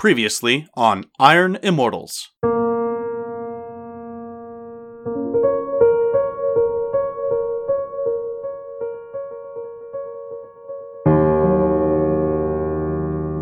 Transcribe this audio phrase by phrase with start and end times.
[0.00, 2.30] Previously on Iron Immortals.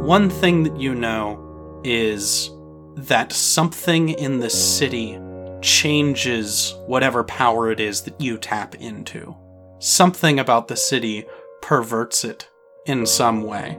[0.04, 2.50] One thing that you know is
[2.96, 5.16] that something in the city
[5.62, 9.36] changes whatever power it is that you tap into.
[9.78, 11.24] Something about the city
[11.62, 12.48] perverts it
[12.84, 13.78] in some way.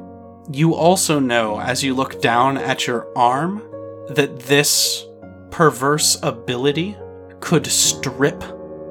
[0.52, 3.61] You also know, as you look down at your arm,
[4.09, 5.05] that this
[5.52, 6.98] perverse ability
[7.40, 8.44] could strip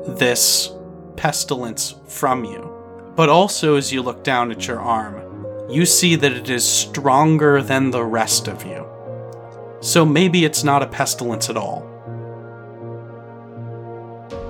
[0.06, 0.70] this
[1.16, 2.72] pestilence from you.
[3.16, 7.60] But also, as you look down at your arm, you see that it is stronger
[7.60, 8.86] than the rest of you.
[9.80, 11.82] So maybe it's not a pestilence at all.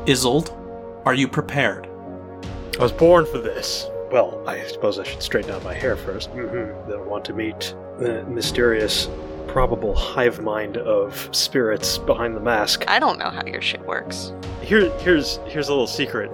[0.07, 0.53] Isolde,
[1.07, 1.89] are you prepared?
[2.79, 3.87] I was born for this.
[4.11, 6.91] Well, I suppose I should straighten out my hair 1st Mm-hmm.
[6.91, 9.09] Then I want to meet the mysterious,
[9.47, 12.85] probable hive mind of spirits behind the mask.
[12.89, 14.33] I don't know how your shit works.
[14.63, 16.31] Here, here's here's a little secret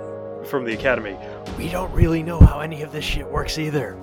[0.46, 1.16] from the academy.
[1.58, 3.96] We don't really know how any of this shit works either.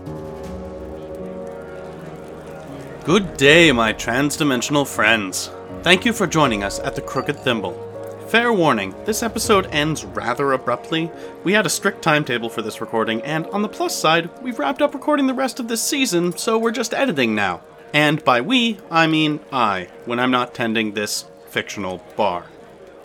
[3.05, 5.49] Good day, my transdimensional friends.
[5.81, 7.90] Thank you for joining us at the Crooked Thimble.
[8.31, 11.11] Fair warning, this episode ends rather abruptly.
[11.43, 14.81] We had a strict timetable for this recording, and on the plus side, we've wrapped
[14.81, 17.59] up recording the rest of this season, so we're just editing now.
[17.93, 22.45] And by we, I mean I, when I'm not tending this fictional bar.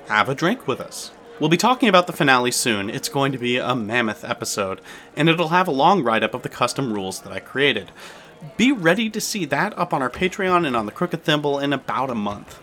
[0.06, 1.10] Have a drink with us.
[1.40, 2.88] We'll be talking about the finale soon.
[2.88, 4.80] It's going to be a mammoth episode,
[5.16, 7.90] and it'll have a long write up of the custom rules that I created.
[8.56, 11.72] Be ready to see that up on our Patreon and on the Crooked Thimble in
[11.72, 12.60] about a month.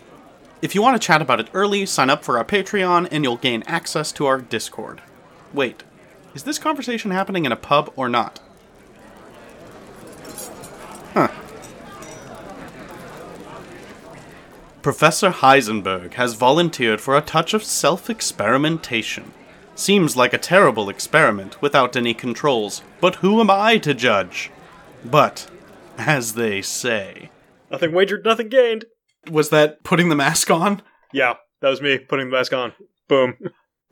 [0.64, 3.36] If you want to chat about it early, sign up for our Patreon and you'll
[3.36, 5.02] gain access to our Discord.
[5.52, 5.82] Wait,
[6.34, 8.40] is this conversation happening in a pub or not?
[11.12, 11.28] Huh.
[14.80, 19.34] Professor Heisenberg has volunteered for a touch of self experimentation.
[19.74, 24.50] Seems like a terrible experiment without any controls, but who am I to judge?
[25.04, 25.46] But,
[25.98, 27.30] as they say.
[27.70, 28.86] Nothing wagered, nothing gained.
[29.30, 30.82] Was that putting the mask on?
[31.12, 32.72] Yeah, that was me putting the mask on.
[33.08, 33.36] Boom.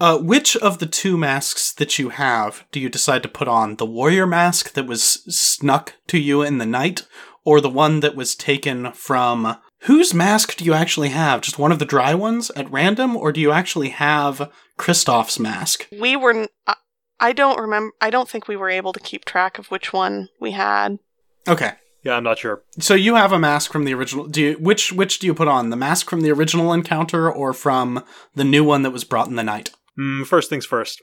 [0.01, 3.77] Uh, which of the two masks that you have do you decide to put on?
[3.77, 5.03] The warrior mask that was
[5.35, 7.03] snuck to you in the night,
[7.45, 9.57] or the one that was taken from.
[9.83, 11.41] Whose mask do you actually have?
[11.41, 15.89] Just one of the dry ones at random, or do you actually have Kristoff's mask?
[15.93, 16.33] We were.
[16.35, 16.75] n- I-
[17.21, 17.93] I don't remember.
[18.01, 20.99] I don't think we were able to keep track of which one we had.
[21.47, 21.73] Okay.
[22.03, 22.63] Yeah, I'm not sure.
[22.81, 24.27] So you have a mask from the original.
[24.27, 25.71] Do you, which which do you put on?
[25.71, 28.05] The mask from the original encounter, or from
[28.35, 29.71] the new one that was brought in the night?
[29.99, 31.03] Mm, first things first.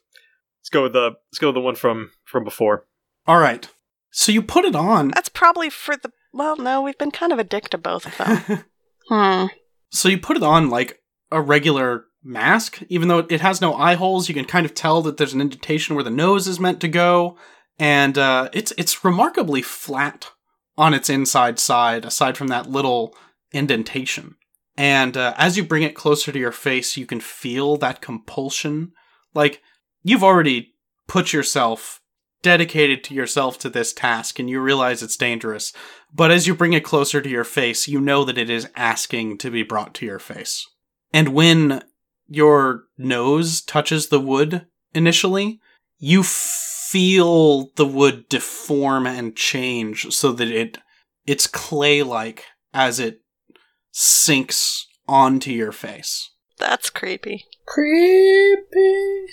[0.59, 2.85] Let's go with the let's go with the one from from before.
[3.25, 3.69] All right.
[4.11, 5.09] So you put it on.
[5.09, 6.11] That's probably for the.
[6.33, 8.63] Well, no, we've been kind of a dick to both of them.
[9.09, 9.45] hmm.
[9.91, 13.95] So you put it on like a regular mask, even though it has no eye
[13.95, 14.27] holes.
[14.27, 16.87] You can kind of tell that there's an indentation where the nose is meant to
[16.87, 17.37] go,
[17.77, 20.31] and uh, it's it's remarkably flat
[20.79, 23.13] on its inside side, aside from that little
[23.51, 24.35] indentation.
[24.77, 28.93] And uh, as you bring it closer to your face, you can feel that compulsion.
[29.33, 29.61] Like
[30.03, 30.73] you've already
[31.05, 31.99] put yourself
[32.41, 35.73] dedicated to yourself to this task, and you realize it's dangerous.
[36.13, 39.39] But as you bring it closer to your face, you know that it is asking
[39.39, 40.65] to be brought to your face.
[41.11, 41.83] And when
[42.29, 45.59] your nose touches the wood initially,
[45.97, 46.23] you
[46.89, 50.77] feel the wood deform and change so that it
[51.27, 53.21] it's clay-like as it
[53.91, 56.31] sinks onto your face.
[56.57, 57.45] That's creepy.
[57.67, 59.25] Creepy.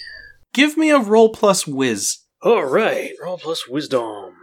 [0.52, 2.18] Give me a roll plus whiz.
[2.42, 4.34] All right, roll plus wisdom.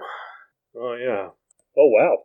[0.75, 1.30] Oh yeah.
[1.78, 2.18] Oh wow,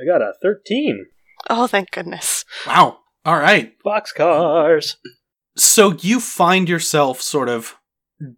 [0.00, 1.06] I got a thirteen.
[1.50, 2.44] Oh, thank goodness.
[2.66, 2.98] Wow.
[3.24, 3.74] All right.
[3.84, 4.96] Boxcars.
[5.56, 7.76] So you find yourself sort of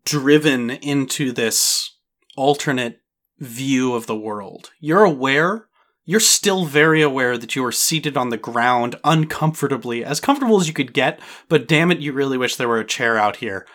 [0.05, 1.98] driven into this
[2.39, 3.01] alternate
[3.39, 4.71] view of the world.
[4.81, 5.67] You're aware,
[6.05, 10.69] you're still very aware that you are seated on the ground uncomfortably, as comfortable as
[10.69, 13.67] you could get, but damn it, you really wish there were a chair out here.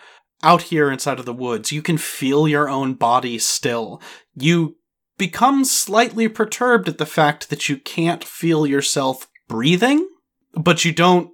[0.42, 4.02] Out here inside of the woods, you can feel your own body still.
[4.34, 4.76] You
[5.16, 10.08] become slightly perturbed at the fact that you can't feel yourself breathing,
[10.54, 11.30] but you don't,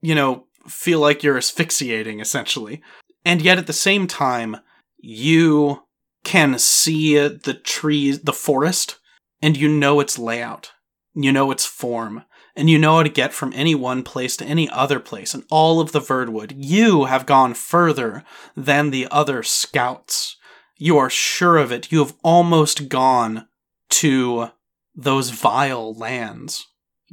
[0.00, 2.82] you know, feel like you're asphyxiating essentially.
[3.24, 4.58] And yet at the same time,
[4.98, 5.82] you
[6.24, 8.98] can see the trees, the forest,
[9.42, 10.72] and you know its layout.
[11.14, 12.24] You know its form.
[12.56, 15.34] And you know how to get from any one place to any other place.
[15.34, 18.24] And all of the Verdwood, you have gone further
[18.56, 20.36] than the other scouts.
[20.76, 21.90] You are sure of it.
[21.92, 23.48] You have almost gone
[23.90, 24.50] to
[24.94, 26.66] those vile lands.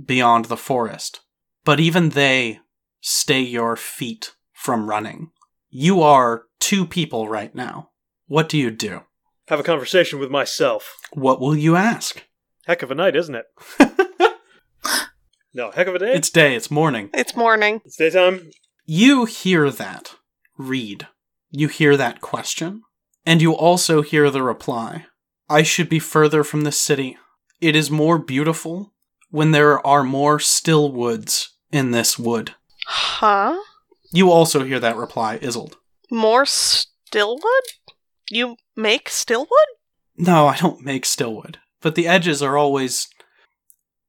[0.03, 1.21] beyond the forest,
[1.65, 2.59] but even they
[3.01, 5.31] stay your feet from running.
[5.69, 7.89] You are two people right now.
[8.27, 9.01] What do you do?
[9.47, 10.97] Have a conversation with myself.
[11.13, 12.25] What will you ask?
[12.65, 13.45] Heck of a night, isn't it?
[15.53, 16.13] no, heck of a day.
[16.13, 17.09] It's day, it's morning.
[17.13, 17.81] It's morning.
[17.85, 18.51] It's daytime.
[18.85, 20.15] You hear that
[20.57, 21.07] read.
[21.49, 22.83] You hear that question.
[23.25, 25.05] And you also hear the reply
[25.49, 27.17] I should be further from the city.
[27.61, 28.93] It is more beautiful
[29.29, 32.55] when there are more still woods in this wood.
[32.85, 33.57] Huh?
[34.11, 35.75] You also hear that reply, Isolde.
[36.11, 37.76] More still stillwood?
[38.29, 39.47] You make stillwood?
[40.17, 43.07] No, I don't make stillwood, but the edges are always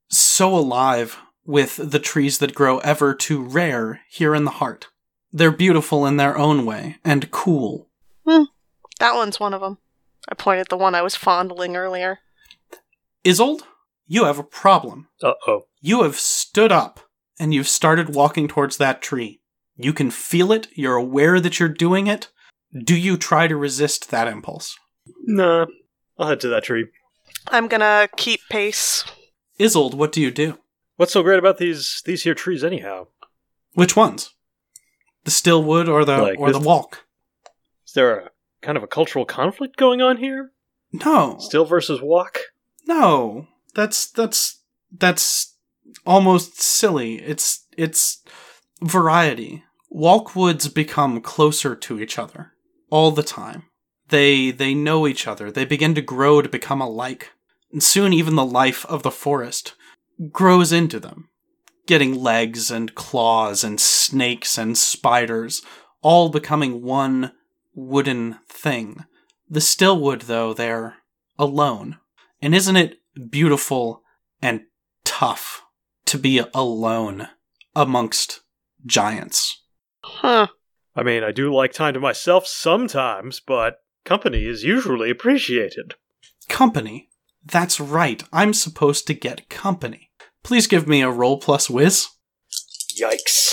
[0.09, 4.88] so alive with the trees that grow ever too rare here in the heart.
[5.32, 7.88] They're beautiful in their own way and cool.
[8.99, 9.79] That one's one of them.
[10.29, 12.19] I pointed at the one I was fondling earlier.
[13.25, 13.62] Isolde,
[14.06, 15.09] you have a problem.
[15.23, 15.67] Uh oh.
[15.81, 17.00] You have stood up
[17.38, 19.41] and you've started walking towards that tree.
[19.76, 22.29] You can feel it, you're aware that you're doing it.
[22.76, 24.79] Do you try to resist that impulse?
[25.25, 25.67] Nah.
[26.19, 26.87] I'll head to that tree.
[27.49, 29.05] I'm gonna keep pace.
[29.59, 30.59] Isolde, what do you do?
[30.97, 33.06] What's so great about these these here trees anyhow?
[33.75, 34.35] Which ones?
[35.25, 37.05] The still wood or the Like or the walk?
[37.87, 38.31] Is there a
[38.61, 40.53] kind of a cultural conflict going on here?
[40.93, 41.37] No.
[41.38, 42.38] Still versus walk?
[42.87, 43.47] No.
[43.75, 44.61] That's that's
[44.91, 45.55] that's
[46.05, 47.17] almost silly.
[47.23, 48.23] It's it's
[48.82, 49.64] variety.
[49.91, 52.53] Walkwoods become closer to each other
[52.90, 53.64] all the time.
[54.08, 55.50] They they know each other.
[55.50, 57.32] They begin to grow to become alike.
[57.73, 59.75] And soon even the life of the forest
[60.32, 61.29] grows into them,
[61.87, 65.62] getting legs and claws and snakes and spiders,
[66.02, 67.32] all becoming one
[67.75, 69.05] wooden thing.
[69.49, 70.96] The stillwood, though, they're
[71.38, 71.99] alone.
[72.43, 72.99] And isn't it
[73.31, 74.02] beautiful
[74.43, 74.62] and
[75.05, 75.62] tough
[76.06, 77.29] to be alone
[77.75, 78.40] amongst
[78.85, 79.62] giants?
[80.02, 80.49] Huh.
[80.99, 85.95] I mean, I do like time to myself sometimes, but company is usually appreciated.
[86.49, 87.09] Company.
[87.45, 88.21] That's right.
[88.33, 90.11] I'm supposed to get company.
[90.43, 92.09] Please give me a roll plus whiz.
[93.00, 93.53] Yikes.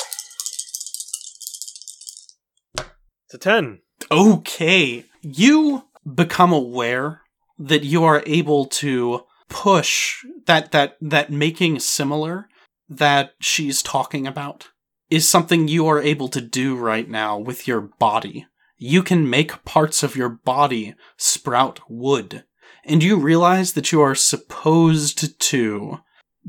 [2.80, 3.82] It's a 10.
[4.10, 5.06] Okay.
[5.22, 7.22] You become aware
[7.60, 12.50] that you are able to push that that that making similar
[12.90, 14.70] that she's talking about
[15.10, 18.48] is something you are able to do right now with your body.
[18.78, 22.44] You can make parts of your body sprout wood.
[22.84, 26.00] And you realize that you are supposed to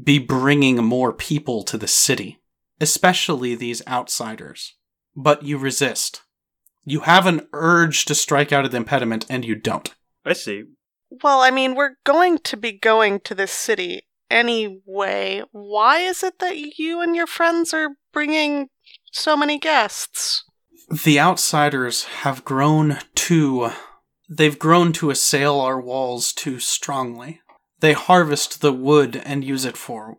[0.02, 2.40] be bringing more people to the city,
[2.80, 4.74] especially these outsiders.
[5.14, 6.22] But you resist.
[6.84, 9.92] You have an urge to strike out at the impediment, and you don't.
[10.24, 10.64] I see.
[11.22, 15.42] Well, I mean, we're going to be going to this city anyway.
[15.52, 18.68] Why is it that you and your friends are bringing
[19.12, 20.44] so many guests?
[21.04, 23.70] The outsiders have grown too.
[24.28, 27.40] They've grown to assail our walls too strongly.
[27.80, 30.16] They harvest the wood and use it for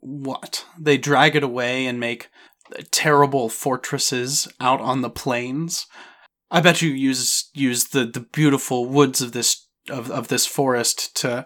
[0.00, 0.64] what?
[0.78, 2.28] They drag it away and make
[2.90, 5.86] terrible fortresses out on the plains.
[6.50, 11.14] I bet you use use the, the beautiful woods of this of, of this forest
[11.16, 11.44] to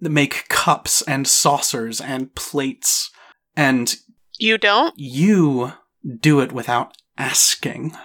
[0.00, 3.10] make cups and saucers and plates
[3.56, 3.96] and
[4.38, 4.94] You don't?
[4.96, 5.72] you
[6.20, 7.96] do it without asking.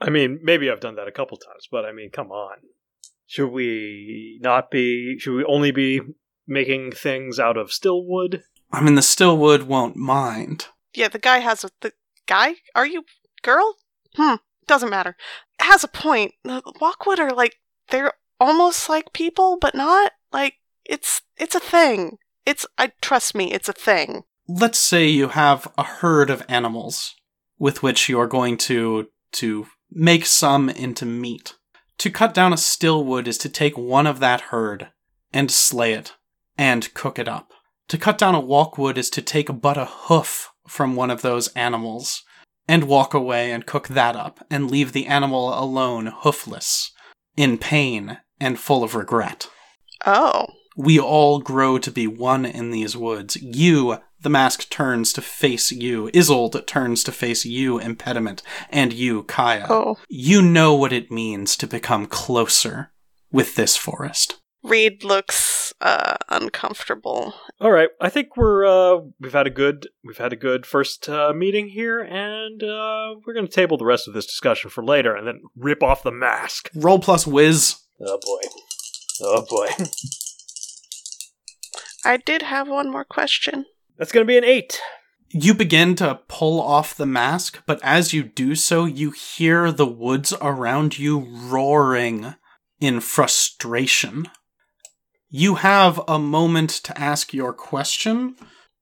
[0.00, 2.56] I mean, maybe I've done that a couple times, but I mean, come on.
[3.26, 5.16] Should we not be.
[5.18, 6.00] Should we only be
[6.46, 8.42] making things out of still wood?
[8.72, 10.66] I mean, the Stillwood won't mind.
[10.94, 11.70] Yeah, the guy has a.
[11.80, 11.92] The
[12.26, 12.54] guy?
[12.74, 13.04] Are you.
[13.42, 13.76] Girl?
[14.16, 14.36] Hmm.
[14.66, 15.16] Doesn't matter.
[15.60, 16.34] Has a point.
[16.44, 17.56] The Walkwood are like.
[17.88, 20.12] They're almost like people, but not.
[20.32, 21.22] Like, it's.
[21.36, 22.18] It's a thing.
[22.46, 22.66] It's.
[22.78, 24.22] I Trust me, it's a thing.
[24.48, 27.14] Let's say you have a herd of animals
[27.58, 31.54] with which you are going to to make some into meat.
[31.98, 34.88] To cut down a still wood is to take one of that herd
[35.32, 36.12] and slay it
[36.58, 37.52] and cook it up.
[37.88, 41.22] To cut down a walk wood is to take but a hoof from one of
[41.22, 42.24] those animals
[42.68, 46.90] and walk away and cook that up and leave the animal alone hoofless,
[47.36, 49.48] in pain and full of regret.
[50.06, 50.46] Oh.
[50.76, 53.36] We all grow to be one in these woods.
[53.36, 56.10] You, the mask turns to face you.
[56.14, 59.66] Isolde turns to face you, Impediment, and you, Kaya.
[59.68, 59.98] Oh.
[60.08, 62.92] You know what it means to become closer
[63.30, 64.38] with this forest.
[64.62, 67.34] Reed looks uh uncomfortable.
[67.60, 71.08] All right, I think we're uh we've had a good we've had a good first
[71.08, 75.16] uh, meeting here, and uh we're gonna table the rest of this discussion for later,
[75.16, 76.70] and then rip off the mask.
[76.76, 77.74] Roll plus whiz.
[78.00, 78.48] Oh boy,
[79.22, 79.84] oh boy.
[82.04, 83.66] I did have one more question.
[83.98, 84.80] That's gonna be an eight.
[85.30, 89.86] You begin to pull off the mask, but as you do so, you hear the
[89.86, 92.34] woods around you roaring
[92.80, 94.28] in frustration.
[95.30, 98.36] You have a moment to ask your question,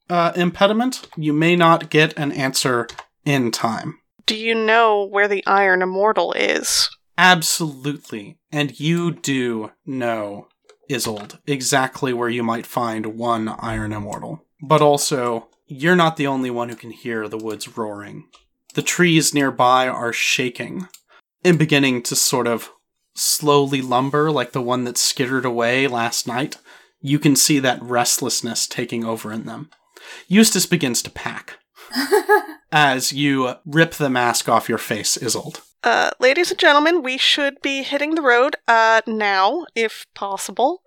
[0.09, 1.09] uh, impediment.
[1.17, 2.89] You may not get an answer
[3.25, 4.00] in time.
[4.27, 6.89] Do you know where the Iron Immortal is?
[7.17, 8.39] Absolutely.
[8.50, 10.49] And you do know,
[10.91, 14.45] Isolde, exactly where you might find one Iron Immortal.
[14.63, 18.29] But also, you're not the only one who can hear the woods roaring.
[18.75, 20.89] The trees nearby are shaking
[21.45, 22.71] and beginning to sort of
[23.15, 26.59] slowly lumber like the one that skittered away last night.
[27.01, 29.71] You can see that restlessness taking over in them.
[30.29, 31.59] Eustace begins to pack
[32.73, 35.61] as you rip the mask off your face, Isolde.
[35.83, 40.83] Uh, ladies and gentlemen, we should be hitting the road uh, now, if possible.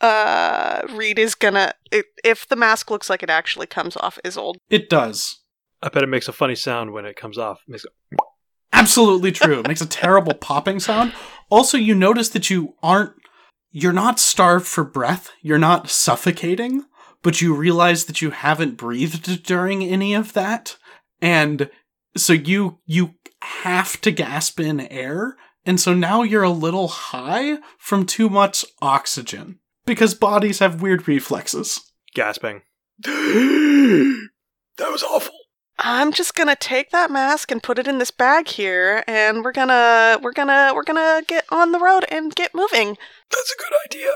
[0.00, 1.74] Uh, Reed is gonna.
[1.92, 4.56] If, if the mask looks like it actually comes off, is old.
[4.68, 5.38] It does.
[5.80, 7.60] I bet it makes a funny sound when it comes off.
[7.68, 8.16] It makes a-
[8.74, 9.60] Absolutely true.
[9.60, 11.12] It makes a terrible popping sound.
[11.50, 13.12] Also, you notice that you aren't,
[13.70, 15.30] you're not starved for breath.
[15.42, 16.86] You're not suffocating,
[17.22, 20.78] but you realize that you haven't breathed during any of that.
[21.20, 21.70] And
[22.16, 25.36] so you, you have to gasp in air.
[25.64, 31.06] And so now you're a little high from too much oxygen because bodies have weird
[31.06, 31.80] reflexes.
[32.14, 32.62] gasping.
[33.02, 34.20] that
[34.78, 35.34] was awful.
[35.78, 39.52] I'm just gonna take that mask and put it in this bag here, and we're
[39.52, 42.96] gonna we're gonna we're gonna get on the road and get moving.
[43.30, 44.10] That's a good idea.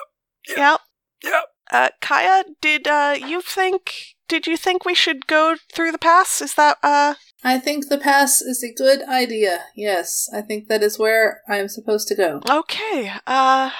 [0.56, 0.76] Yeah.
[1.24, 1.40] Yeah.
[1.72, 3.92] Uh, Kaya, did uh you think?
[4.28, 6.40] Did you think we should go through the pass?
[6.40, 7.14] Is that uh?
[7.46, 9.60] I think the pass is a good idea.
[9.76, 12.40] Yes, I think that is where I am supposed to go.
[12.50, 13.12] Okay.
[13.24, 13.70] Uh,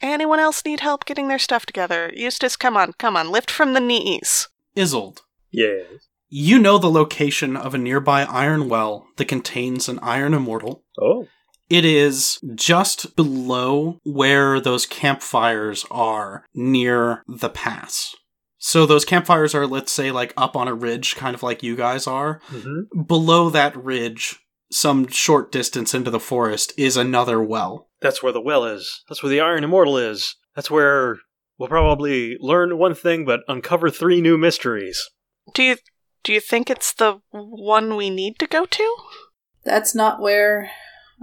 [0.00, 2.12] anyone else need help getting their stuff together?
[2.14, 4.48] Eustace, come on, come on, lift from the knees.
[4.76, 5.86] Isolde, Yes.
[6.28, 10.84] you know the location of a nearby iron well that contains an iron immortal.
[11.00, 11.26] Oh.
[11.68, 18.14] It is just below where those campfires are near the pass.
[18.64, 21.74] So those campfires are, let's say, like up on a ridge, kind of like you
[21.74, 22.40] guys are.
[22.48, 23.02] Mm-hmm.
[23.02, 24.38] Below that ridge,
[24.70, 27.88] some short distance into the forest, is another well.
[28.00, 29.02] That's where the well is.
[29.08, 30.36] That's where the Iron Immortal is.
[30.54, 31.18] That's where
[31.58, 35.10] we'll probably learn one thing but uncover three new mysteries.
[35.54, 35.76] Do you
[36.22, 38.96] do you think it's the one we need to go to?
[39.64, 40.70] That's not where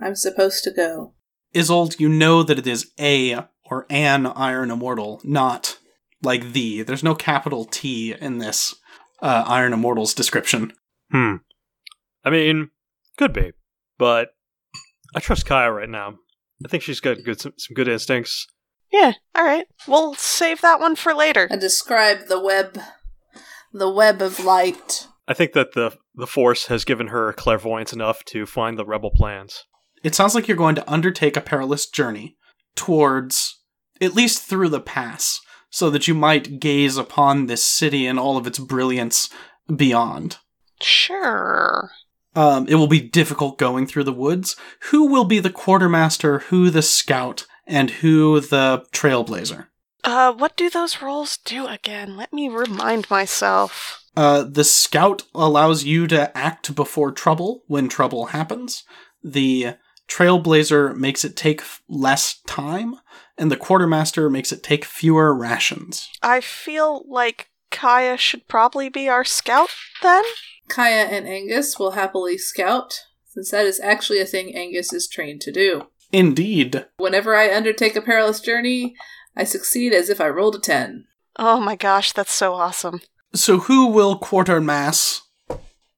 [0.03, 1.13] I'm supposed to go.
[1.55, 5.78] Isolde, you know that it is a or an iron immortal, not
[6.21, 6.83] like the.
[6.83, 8.75] There's no capital T in this
[9.21, 10.73] uh, iron immortal's description.
[11.11, 11.35] Hmm.
[12.23, 12.69] I mean,
[13.17, 13.51] could be,
[13.97, 14.29] but
[15.15, 16.15] I trust Kaya right now.
[16.63, 18.47] I think she's got good some, some good instincts.
[18.91, 19.13] Yeah.
[19.35, 19.67] All right.
[19.87, 21.47] We'll save that one for later.
[21.51, 22.79] I describe the web,
[23.71, 25.07] the web of light.
[25.27, 29.11] I think that the the Force has given her clairvoyance enough to find the rebel
[29.11, 29.63] plans.
[30.03, 32.37] It sounds like you're going to undertake a perilous journey
[32.75, 33.59] towards,
[34.01, 38.37] at least through the pass, so that you might gaze upon this city and all
[38.37, 39.29] of its brilliance
[39.73, 40.37] beyond.
[40.81, 41.91] Sure.
[42.35, 44.55] Um, it will be difficult going through the woods.
[44.91, 49.67] Who will be the quartermaster, who the scout, and who the trailblazer?
[50.03, 52.15] Uh, what do those roles do again?
[52.15, 54.03] Let me remind myself.
[54.15, 58.83] Uh, the scout allows you to act before trouble when trouble happens.
[59.23, 59.75] The
[60.07, 62.95] trailblazer makes it take f- less time,
[63.39, 66.09] and the quartermaster makes it take fewer rations.
[66.21, 69.69] I feel like Kaya should probably be our scout
[70.03, 70.23] then.
[70.67, 75.41] Kaya and Angus will happily scout, since that is actually a thing Angus is trained
[75.41, 75.87] to do.
[76.11, 76.85] Indeed.
[76.97, 78.95] Whenever I undertake a perilous journey,
[79.35, 81.05] I succeed as if I rolled a 10.
[81.37, 83.01] Oh my gosh, that's so awesome.
[83.33, 85.21] So, who will quartermass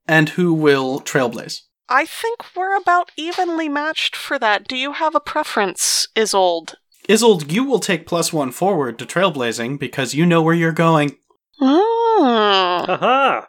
[0.08, 1.62] and who will trailblaze?
[1.88, 4.68] I think we're about evenly matched for that.
[4.68, 6.76] Do you have a preference, Isolde?
[7.10, 11.18] Isolde, you will take plus one forward to trailblazing because you know where you're going.
[11.60, 12.86] Ah.
[12.88, 13.46] Haha!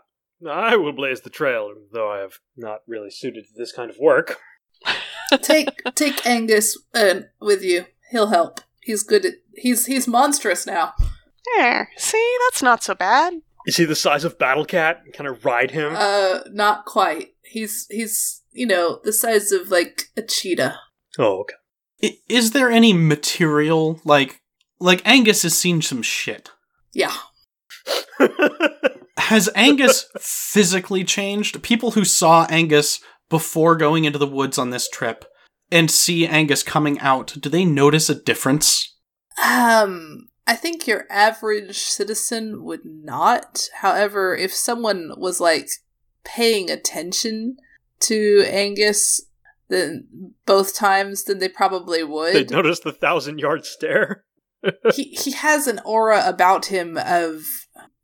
[0.49, 3.99] I will blaze the trail, though I have not really suited to this kind of
[3.99, 4.39] work.
[5.41, 7.87] Take take Angus uh, with you.
[8.11, 8.61] He'll help.
[8.83, 10.93] He's good at he's he's monstrous now.
[11.57, 11.89] There.
[11.97, 13.41] See, that's not so bad.
[13.67, 15.01] Is he the size of Battle Cat?
[15.15, 15.95] Kind of ride him?
[15.97, 17.29] Uh not quite.
[17.43, 20.79] He's he's you know, the size of like a cheetah.
[21.19, 21.55] oh, okay.
[22.29, 24.41] Is there any material like
[24.81, 26.51] like Angus has seen some shit?
[26.93, 27.15] Yeah.
[29.19, 31.63] Has Angus physically changed?
[31.63, 35.25] People who saw Angus before going into the woods on this trip
[35.71, 38.97] and see Angus coming out, do they notice a difference?
[39.43, 43.69] Um I think your average citizen would not.
[43.77, 45.69] However, if someone was like
[46.25, 47.57] paying attention
[48.01, 49.21] to Angus,
[49.73, 52.35] then both times, then they probably would.
[52.35, 54.25] They noticed the thousand yard stare.
[54.95, 57.43] he he has an aura about him of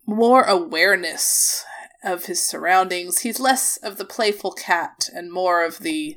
[0.06, 1.64] more awareness
[2.02, 3.20] of his surroundings.
[3.20, 6.16] He's less of the playful cat and more of the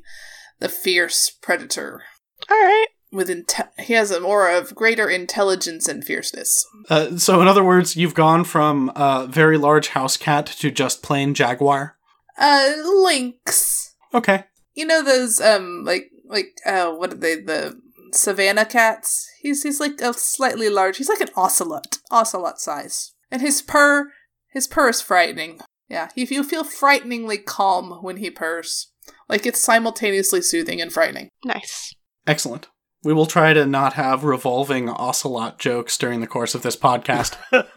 [0.58, 2.02] the fierce predator.
[2.50, 2.86] All right.
[3.12, 6.64] With inte- he has an aura of greater intelligence and fierceness.
[6.88, 11.02] Uh, so, in other words, you've gone from uh, very large house cat to just
[11.02, 11.98] plain jaguar.
[12.38, 12.72] Uh,
[13.04, 13.94] lynx.
[14.14, 14.44] Okay.
[14.74, 17.80] You know those um like like uh what are they the
[18.12, 19.28] savannah cats?
[19.40, 20.98] He's he's like a slightly large.
[20.98, 24.12] He's like an ocelot, ocelot size, and his purr
[24.52, 25.60] his purr is frightening.
[25.88, 28.92] Yeah, you you feel frighteningly calm when he purrs,
[29.28, 31.28] like it's simultaneously soothing and frightening.
[31.44, 31.94] Nice.
[32.26, 32.68] Excellent.
[33.04, 37.36] We will try to not have revolving ocelot jokes during the course of this podcast.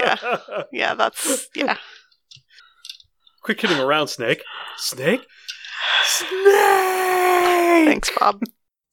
[0.00, 0.38] Yeah.
[0.72, 1.76] Yeah, that's yeah.
[3.42, 4.42] Quit kidding around, Snake.
[4.76, 5.26] Snake?
[7.86, 8.42] Thanks, Bob.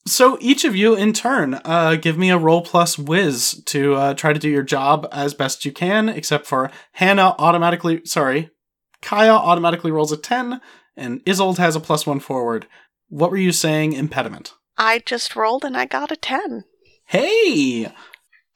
[0.06, 4.14] So each of you, in turn, uh, give me a roll plus whiz to uh,
[4.14, 6.08] try to do your job as best you can.
[6.08, 8.50] Except for Hannah automatically, sorry,
[9.02, 10.62] Kaya automatically rolls a ten,
[10.96, 12.68] and Isolde has a plus one forward.
[13.10, 13.94] What were you saying?
[13.94, 14.54] Impediment.
[14.78, 16.66] I just rolled and I got a 10.
[17.06, 17.92] Hey,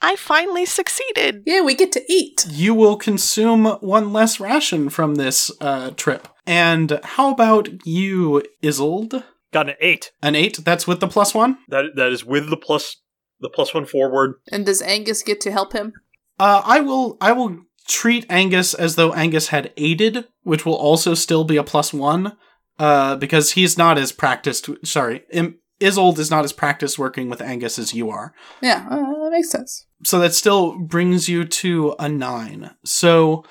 [0.01, 1.43] I finally succeeded.
[1.45, 2.45] Yeah, we get to eat.
[2.49, 6.27] you will consume one less ration from this uh, trip.
[6.45, 9.23] And how about you, Isolde?
[9.53, 10.11] Got an eight.
[10.21, 10.59] An eight.
[10.63, 11.57] That's with the plus one.
[11.67, 12.97] That that is with the plus
[13.39, 14.35] the plus one forward.
[14.51, 15.93] And does Angus get to help him?
[16.39, 17.17] Uh, I will.
[17.21, 21.63] I will treat Angus as though Angus had aided, which will also still be a
[21.63, 22.37] plus one,
[22.79, 24.69] uh, because he's not as practiced.
[24.85, 28.33] Sorry, Im- Isolde is not as practiced working with Angus as you are.
[28.61, 29.85] Yeah, uh, that makes sense.
[30.03, 32.71] So that still brings you to a nine.
[32.83, 33.43] So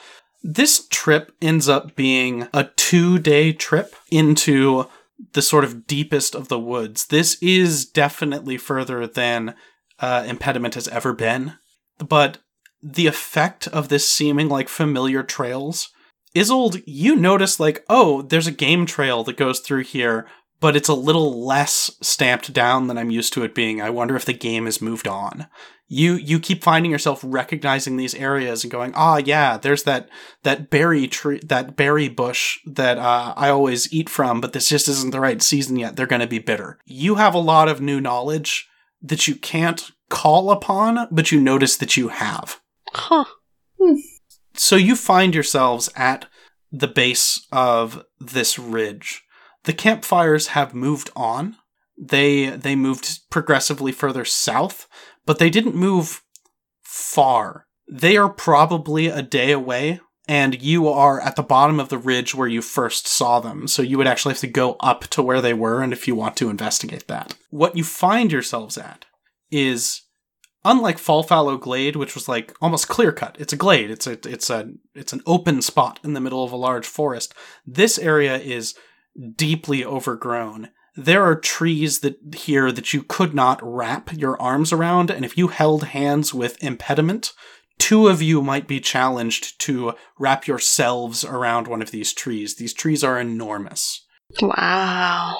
[0.42, 4.86] this trip ends up being a two day trip into
[5.32, 7.06] the sort of deepest of the woods.
[7.06, 9.54] This is definitely further than
[9.98, 11.54] uh, Impediment has ever been.
[11.98, 12.38] But
[12.82, 15.90] the effect of this seeming like familiar trails.
[16.34, 20.26] Isolde, you notice like, oh, there's a game trail that goes through here,
[20.60, 23.80] but it's a little less stamped down than I'm used to it being.
[23.80, 25.46] I wonder if the game has moved on.
[25.88, 30.08] You you keep finding yourself recognizing these areas and going ah yeah there's that
[30.44, 34.86] that berry tree that berry bush that uh, i always eat from but this just
[34.86, 35.96] isn't the right season yet.
[35.96, 36.78] They're going to be bitter.
[36.84, 38.68] You have a lot of new knowledge
[39.02, 42.60] that you can't call upon but you notice that you have.
[42.92, 43.24] Huh.
[44.54, 46.26] so you find yourselves at
[46.70, 49.24] the base of this ridge
[49.64, 51.56] the campfires have moved on
[51.98, 54.86] they they moved progressively further south
[55.26, 56.22] but they didn't move
[56.90, 57.66] far.
[57.88, 62.34] They are probably a day away, and you are at the bottom of the ridge
[62.34, 65.40] where you first saw them, so you would actually have to go up to where
[65.40, 67.34] they were, and if you want to investigate that.
[67.50, 69.06] What you find yourselves at
[69.50, 70.02] is
[70.64, 73.36] unlike Fallfallow Glade, which was like almost clear cut.
[73.38, 73.90] It's a glade.
[73.90, 77.34] It's a it's a it's an open spot in the middle of a large forest.
[77.66, 78.74] This area is
[79.36, 85.10] deeply overgrown there are trees that here that you could not wrap your arms around,
[85.10, 87.32] and if you held hands with impediment,
[87.78, 92.56] two of you might be challenged to wrap yourselves around one of these trees.
[92.56, 94.04] These trees are enormous.
[94.40, 95.38] Wow.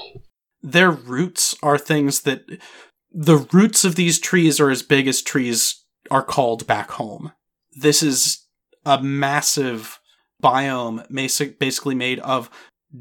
[0.63, 2.45] Their roots are things that
[3.13, 7.33] the roots of these trees are as big as trees are called back home.
[7.73, 8.47] This is
[8.87, 9.99] a massive
[10.43, 11.07] biome
[11.59, 12.51] basically made of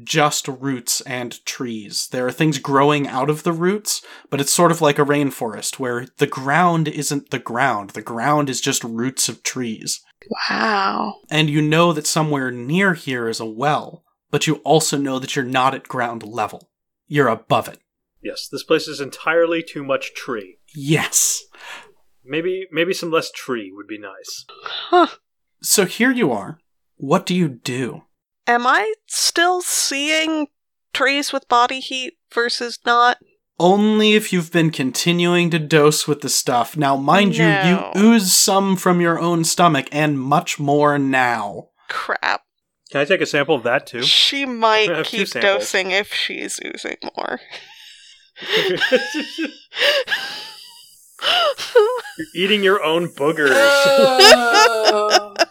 [0.04, 2.08] just roots and trees.
[2.08, 5.78] There are things growing out of the roots, but it's sort of like a rainforest
[5.78, 7.90] where the ground isn't the ground.
[7.90, 10.00] The ground is just roots of trees.
[10.48, 11.16] Wow.
[11.30, 15.34] And you know that somewhere near here is a well, but you also know that
[15.34, 16.70] you're not at ground level.
[17.08, 17.80] You're above it.
[18.22, 20.58] Yes, this place is entirely too much tree.
[20.74, 21.42] Yes.
[22.24, 24.44] Maybe maybe some less tree would be nice.
[24.62, 25.08] Huh.
[25.62, 26.58] So here you are.
[26.96, 28.02] What do you do?
[28.50, 30.48] Am I still seeing
[30.92, 33.18] trees with body heat versus not?
[33.60, 36.76] Only if you've been continuing to dose with the stuff.
[36.76, 37.92] Now, mind No.
[37.94, 41.68] you, you ooze some from your own stomach and much more now.
[41.88, 42.42] Crap.
[42.90, 44.02] Can I take a sample of that too?
[44.02, 45.54] She might keep samples.
[45.60, 47.38] dosing if she's oozing more.
[52.18, 53.54] You're eating your own boogers.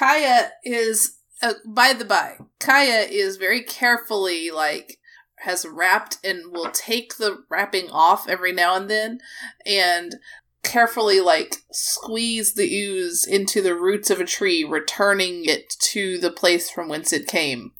[0.00, 4.98] Kaya is, uh, by the by, Kaya is very carefully like
[5.40, 9.20] has wrapped and will take the wrapping off every now and then,
[9.66, 10.16] and
[10.62, 16.32] carefully like squeeze the ooze into the roots of a tree, returning it to the
[16.32, 17.72] place from whence it came,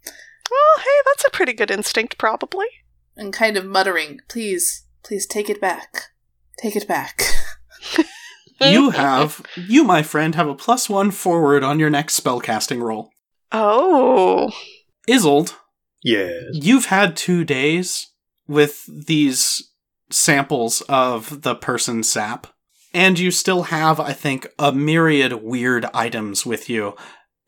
[0.50, 2.66] Well, hey, that's a pretty good instinct, probably.
[3.16, 6.10] and kind of muttering, "Please, please take it back,
[6.58, 7.22] take it back."
[8.60, 13.10] You have, you, my friend, have a plus one forward on your next spellcasting roll.
[13.52, 14.50] Oh.
[15.08, 15.54] Isolde,
[16.04, 16.42] Yes.
[16.52, 18.08] you've had two days
[18.46, 19.70] with these
[20.10, 22.48] samples of the person's sap,
[22.92, 26.96] and you still have, I think, a myriad weird items with you.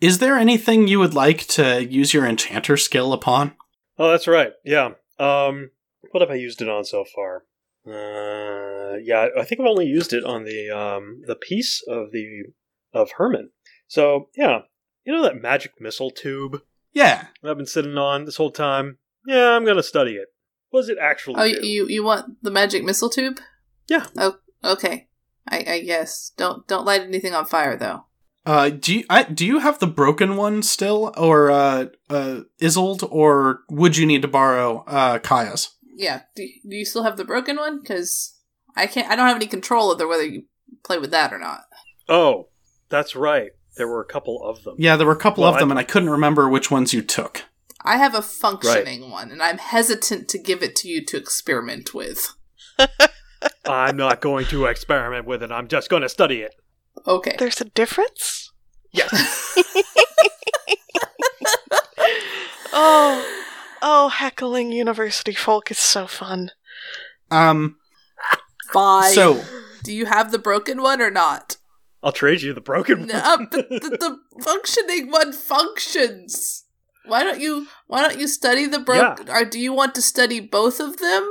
[0.01, 3.55] Is there anything you would like to use your enchanter skill upon?
[3.99, 4.53] Oh, that's right.
[4.65, 4.93] Yeah.
[5.19, 5.71] Um,
[6.11, 7.45] what have I used it on so far?
[7.87, 12.45] Uh, yeah, I think I've only used it on the um the piece of the
[12.93, 13.51] of Herman.
[13.89, 14.61] So yeah,
[15.05, 18.99] you know that magic missile tube Yeah, I've been sitting on this whole time.
[19.27, 20.29] Yeah, I'm gonna study it.
[20.71, 21.67] What does it actually oh, do?
[21.67, 23.41] you you want the magic missile tube?
[23.89, 24.07] Yeah.
[24.17, 25.09] Oh, okay.
[25.49, 26.33] I, I guess.
[26.37, 28.05] Don't don't light anything on fire though.
[28.45, 33.09] Uh, do you I, do you have the broken one still, or uh, uh, Isolde,
[33.11, 35.77] or would you need to borrow uh, Kaya's?
[35.95, 36.23] Yeah.
[36.35, 37.81] Do, do you still have the broken one?
[37.81, 38.39] Because
[38.77, 39.11] I can't.
[39.11, 40.45] I don't have any control over whether you
[40.85, 41.63] play with that or not.
[42.09, 42.49] oh,
[42.89, 43.51] that's right.
[43.77, 44.77] There were a couple of them.
[44.79, 46.93] Yeah, there were a couple Well, of them, I- and I couldn't remember which ones
[46.93, 47.43] you took.
[47.85, 51.93] I have a functioning one, and I'm hesitant to give it to you to experiment
[51.95, 52.29] with.
[53.65, 55.51] I'm not going to experiment with it.
[55.51, 56.55] I'm just going to study it.
[57.07, 57.35] Okay.
[57.39, 58.53] There's a difference?
[58.93, 59.59] Yes.
[62.75, 63.42] Oh.
[63.83, 66.53] Oh, heckling university folk is so fun.
[67.31, 67.77] Um,
[68.73, 69.13] Fine.
[69.13, 69.43] so
[69.83, 71.57] do you have the broken one or not?
[72.03, 73.49] I'll trade you the broken No, one.
[73.51, 76.65] but the, the functioning one functions.
[77.07, 77.67] Why don't you?
[77.89, 79.29] Why don't you study the broken?
[79.29, 81.29] Or do you want to study both of them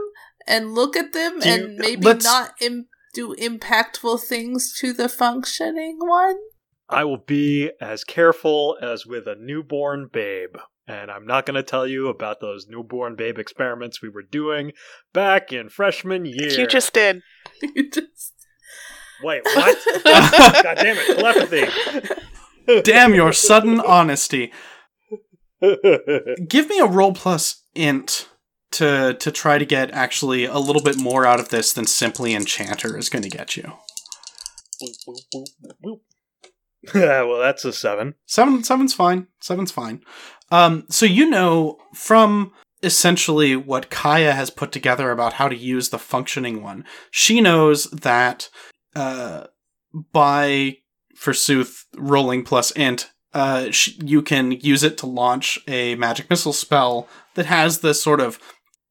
[0.48, 5.08] and look at them Do you- and maybe not Im- do impactful things to the
[5.10, 6.36] functioning one?
[6.90, 10.56] I will be as careful as with a newborn babe.
[10.92, 14.74] And I'm not going to tell you about those newborn babe experiments we were doing
[15.14, 16.50] back in freshman year.
[16.52, 17.22] You just did.
[17.62, 18.34] You just-
[19.24, 19.78] Wait, what?
[20.04, 22.82] God damn it, telepathy.
[22.82, 24.52] damn your sudden honesty.
[25.62, 28.28] Give me a roll plus int
[28.72, 32.34] to to try to get actually a little bit more out of this than simply
[32.34, 33.74] enchanter is going to get you.
[36.94, 38.15] Yeah, well, that's a seven.
[38.26, 39.28] Seven, seven's fine.
[39.39, 40.02] Seven's fine.
[40.52, 42.52] Um, so you know from
[42.84, 46.84] essentially what Kaya has put together about how to use the functioning one.
[47.12, 48.50] She knows that
[48.96, 49.48] uh,
[50.12, 50.78] by
[51.15, 56.54] forsooth rolling plus int, uh, sh- you can use it to launch a magic missile
[56.54, 58.39] spell that has the sort of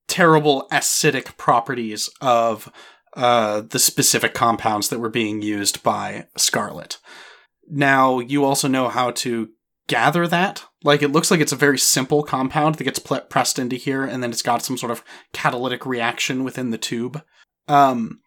[0.09, 2.73] terrible acidic properties of
[3.17, 6.99] uh, the specific compounds that were being used by Scarlet.
[7.71, 9.51] Now, you also know how to
[9.87, 10.65] gather that.
[10.83, 14.23] Like, it looks like it's a very simple compound that gets pressed into here, and
[14.23, 17.23] then it's got some sort of catalytic reaction within the tube.
[17.69, 18.21] Um,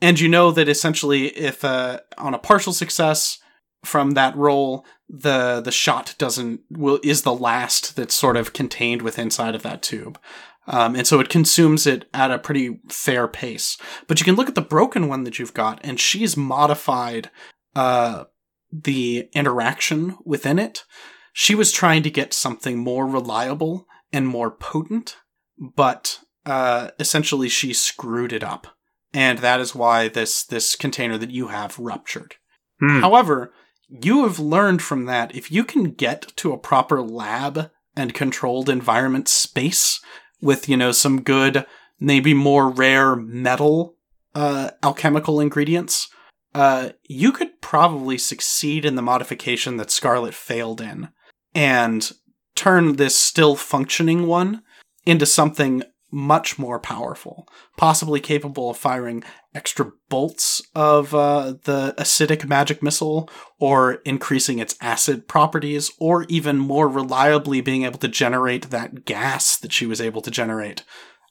[0.00, 3.38] and you know that essentially, if uh, on a partial success
[3.84, 9.02] from that roll, the the shot doesn't will is the last that's sort of contained
[9.02, 10.18] within inside of that tube.
[10.66, 13.76] Um, and so it consumes it at a pretty fair pace.
[14.06, 17.30] But you can look at the broken one that you've got, and she's modified
[17.74, 18.24] uh,
[18.72, 20.84] the interaction within it.
[21.32, 25.16] She was trying to get something more reliable and more potent,
[25.58, 28.66] but uh, essentially she screwed it up,
[29.12, 32.36] and that is why this this container that you have ruptured.
[32.80, 33.00] Hmm.
[33.00, 33.52] However,
[33.88, 38.68] you have learned from that if you can get to a proper lab and controlled
[38.68, 40.00] environment space
[40.40, 41.66] with you know some good
[41.98, 43.96] maybe more rare metal
[44.34, 46.08] uh, alchemical ingredients
[46.54, 51.08] uh, you could probably succeed in the modification that Scarlet failed in
[51.54, 52.12] and
[52.54, 54.62] turn this still functioning one
[55.06, 55.82] into something
[56.12, 59.22] much more powerful, possibly capable of firing
[59.54, 66.58] extra bolts of uh, the acidic magic missile, or increasing its acid properties, or even
[66.58, 70.84] more reliably being able to generate that gas that she was able to generate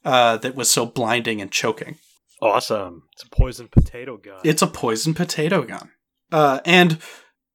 [0.05, 1.97] uh, that was so blinding and choking.
[2.41, 3.03] Awesome.
[3.13, 4.39] It's a poison potato gun.
[4.43, 5.91] It's a poison potato gun.
[6.31, 6.99] Uh, and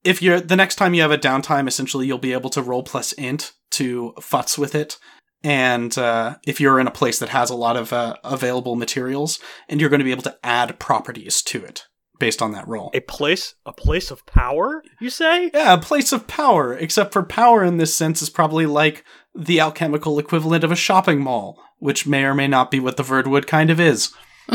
[0.02, 2.82] if you're the next time you have a downtime, essentially you'll be able to roll
[2.82, 4.98] plus int to futz with it.
[5.42, 9.38] And uh, if you're in a place that has a lot of uh, available materials,
[9.68, 11.84] and you're going to be able to add properties to it
[12.18, 12.90] based on that roll.
[12.94, 14.82] a place, a place of power.
[15.00, 15.50] You say?
[15.52, 19.60] Yeah, a place of power, except for power in this sense is probably like the
[19.60, 23.46] alchemical equivalent of a shopping mall, which may or may not be what the Verdwood
[23.46, 24.14] kind of is.
[24.48, 24.54] Hmm.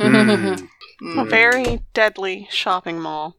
[0.00, 0.56] A
[1.00, 1.30] Mm.
[1.30, 3.36] very deadly shopping mall.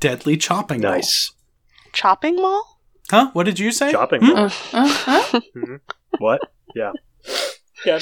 [0.00, 0.80] Deadly chopping.
[0.80, 0.92] mall.
[0.92, 1.32] Nice.
[1.92, 2.80] Chopping mall?
[3.10, 3.30] Huh?
[3.34, 3.90] What did you say?
[3.92, 4.32] Shopping Hmm?
[4.32, 4.50] mall.
[4.72, 5.78] Uh, uh, uh.
[6.18, 6.40] What?
[6.74, 6.92] Yeah.
[7.84, 7.98] Yeah.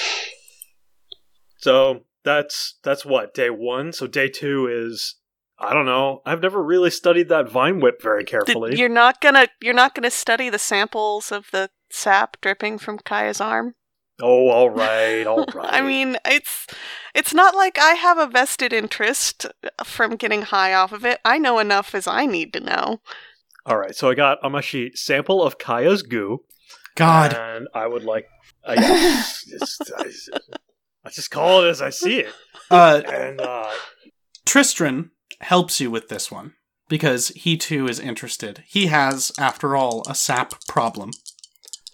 [1.59, 3.93] So that's that's what day one.
[3.93, 5.17] So day two is
[5.59, 6.23] I don't know.
[6.25, 8.77] I've never really studied that vine whip very Did- carefully.
[8.79, 13.41] you're not gonna you're not gonna study the samples of the sap dripping from Kaya's
[13.41, 13.75] arm?
[14.23, 15.73] Oh, all right, all right.
[15.73, 16.67] I mean, it's
[17.15, 19.47] it's not like I have a vested interest
[19.85, 21.21] from getting high off of it.
[21.25, 23.01] I know enough as I need to know.
[23.67, 23.95] all right.
[23.95, 26.41] So I got on my sheet sample of Kaya's goo,
[26.95, 27.35] God.
[27.35, 28.27] and I would like.
[28.63, 28.77] I,
[29.49, 30.05] just, I,
[31.05, 32.35] I just call it as I see it,
[32.71, 33.71] Uh, and uh,
[34.45, 36.53] Tristran helps you with this one
[36.89, 38.63] because he too is interested.
[38.69, 41.11] He has, after all, a sap problem.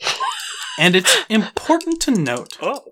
[0.79, 2.83] And it's important to note oh,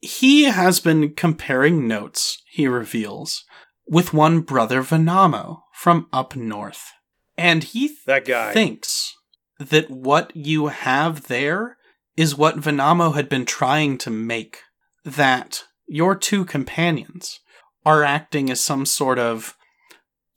[0.00, 3.44] he has been comparing notes, he reveals,
[3.86, 6.92] with one brother Venamo from up north.
[7.36, 8.52] And he th- that guy.
[8.52, 9.14] thinks
[9.58, 11.78] that what you have there
[12.16, 14.58] is what Venamo had been trying to make.
[15.04, 17.40] That your two companions
[17.84, 19.56] are acting as some sort of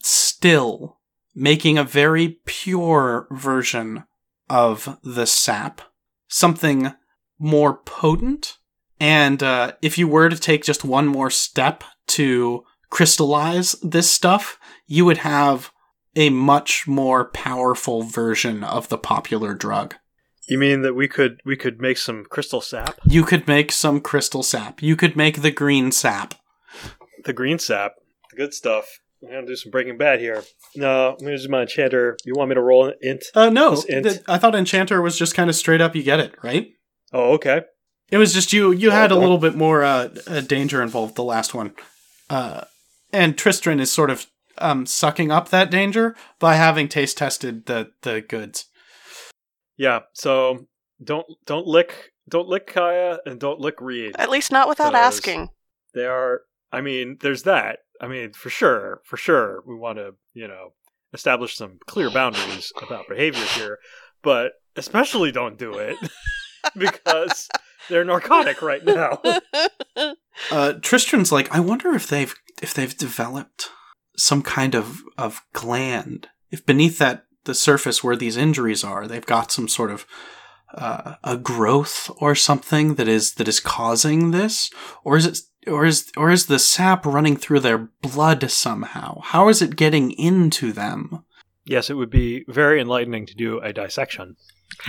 [0.02, 1.00] still,
[1.36, 4.04] making a very pure version
[4.50, 5.82] of the sap.
[6.28, 6.94] Something
[7.40, 8.58] more potent.
[9.00, 14.58] And uh, if you were to take just one more step to crystallize this stuff,
[14.88, 15.72] you would have
[16.16, 19.96] a much more powerful version of the popular drug.
[20.50, 24.00] You mean that we could we could make some crystal sap, You could make some
[24.00, 24.82] crystal sap.
[24.82, 26.34] You could make the green sap.
[27.26, 27.94] the green sap,
[28.32, 29.00] the good stuff.
[29.24, 30.44] I'm gonna do some Breaking Bad here.
[30.76, 32.18] No, I'm gonna use my enchanter.
[32.26, 33.26] You want me to roll an int?
[33.34, 34.06] Uh, no, int.
[34.06, 35.96] th- I thought Enchanter was just kind of straight up.
[35.96, 36.70] You get it, right?
[37.12, 37.64] Oh, okay.
[38.12, 38.72] It was just you.
[38.72, 41.74] You had a little bit more uh, uh, danger involved the last one,
[42.30, 42.66] uh,
[43.12, 44.28] and Tristran is sort of
[44.60, 48.66] um, sucking up that danger by having taste tested the the goods.
[49.78, 50.02] Yeah.
[50.14, 50.68] So
[51.04, 54.16] don't don't lick don't lick Kaya and don't lick Reed.
[54.18, 55.50] At least not without asking.
[55.94, 56.42] They are.
[56.72, 57.80] I mean, there's that.
[58.02, 60.74] I mean, for sure, for sure, we want to you know
[61.14, 63.80] establish some clear boundaries about behavior here,
[64.22, 65.98] but especially don't do it
[66.78, 67.50] because
[67.90, 69.22] they're narcotic right now.
[70.52, 73.72] Uh, Tristran's like, I wonder if they've if they've developed
[74.18, 76.30] some kind of of gland.
[76.52, 80.06] If beneath that the surface where these injuries are, they've got some sort of
[80.74, 84.70] uh, a growth or something that is that is causing this,
[85.04, 85.40] or is it?
[85.68, 89.22] Or is or is the sap running through their blood somehow?
[89.22, 91.24] How is it getting into them?
[91.68, 94.36] yes, it would be very enlightening to do a dissection.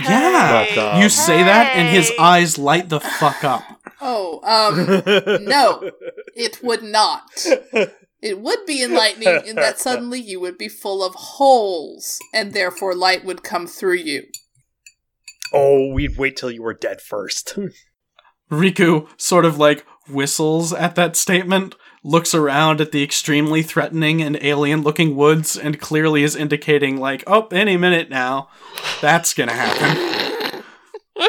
[0.01, 0.65] Yeah.
[0.69, 3.63] But, um, you say that, and his eyes light the fuck up.
[4.01, 5.91] Oh, um, no.
[6.33, 7.23] it would not.
[8.21, 12.95] It would be enlightening in that suddenly you would be full of holes, and therefore
[12.95, 14.23] light would come through you.
[15.53, 17.59] Oh, we'd wait till you were dead first.
[18.51, 24.37] Riku sort of like whistles at that statement, looks around at the extremely threatening and
[24.41, 28.49] alien looking woods, and clearly is indicating, like, oh, any minute now,
[29.01, 30.63] that's gonna happen.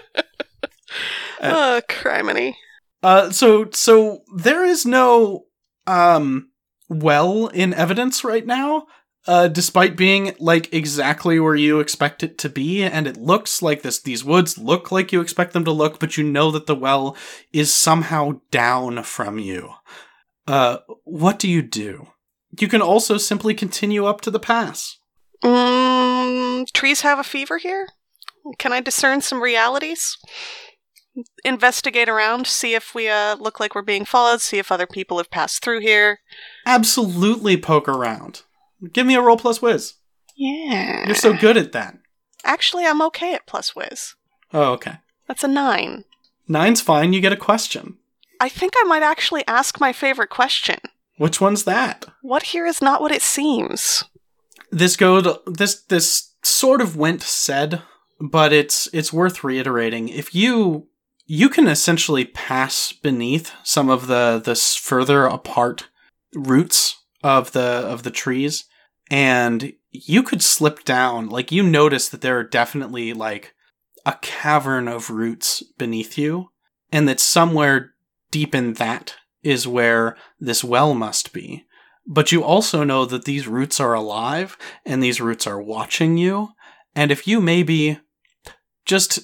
[1.40, 2.54] oh, criminy.
[3.02, 5.46] Uh, so, so there is no,
[5.86, 6.50] um,
[6.88, 8.86] well in evidence right now,
[9.30, 13.82] uh, despite being like exactly where you expect it to be, and it looks like
[13.82, 16.74] this, these woods look like you expect them to look, but you know that the
[16.74, 17.16] well
[17.52, 19.70] is somehow down from you.
[20.48, 22.08] Uh, what do you do?
[22.58, 24.98] You can also simply continue up to the pass.
[25.44, 27.86] Mm, trees have a fever here?
[28.58, 30.18] Can I discern some realities?
[31.44, 35.18] Investigate around, see if we uh, look like we're being followed, see if other people
[35.18, 36.18] have passed through here.
[36.66, 38.42] Absolutely poke around.
[38.92, 39.94] Give me a roll plus whiz.
[40.36, 41.06] Yeah.
[41.06, 41.98] You're so good at that.
[42.44, 44.14] Actually, I'm okay at plus whiz.
[44.52, 44.98] Oh, okay.
[45.28, 46.04] That's a nine.
[46.48, 47.12] Nine's fine.
[47.12, 47.98] You get a question.
[48.40, 50.78] I think I might actually ask my favorite question.
[51.18, 52.06] Which one's that?
[52.22, 54.04] What here is not what it seems?
[54.70, 57.82] this go this this sort of went said
[58.20, 60.86] but it's it's worth reiterating if you
[61.26, 65.88] you can essentially pass beneath some of the the further apart
[66.34, 68.64] roots of the of the trees
[69.10, 73.54] and you could slip down like you notice that there are definitely like
[74.06, 76.50] a cavern of roots beneath you
[76.92, 77.92] and that somewhere
[78.30, 81.66] deep in that is where this well must be
[82.06, 86.50] but you also know that these roots are alive and these roots are watching you.
[86.94, 88.00] And if you maybe
[88.84, 89.20] just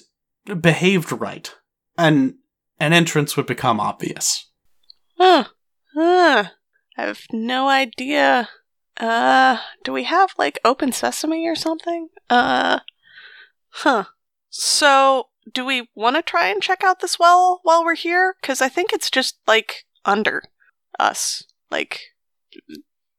[0.61, 1.53] behaved right,
[1.97, 2.37] an
[2.79, 4.49] an entrance would become obvious.
[5.17, 5.45] Huh.
[5.93, 6.45] Huh.
[6.97, 8.47] I have no idea.
[8.99, 12.09] Uh, do we have like open sesame or something?
[12.29, 12.79] Uh,
[13.69, 14.05] huh.
[14.49, 18.35] So, do we want to try and check out this well while we're here?
[18.41, 20.43] Because I think it's just like under
[20.99, 21.43] us.
[21.69, 22.01] Like,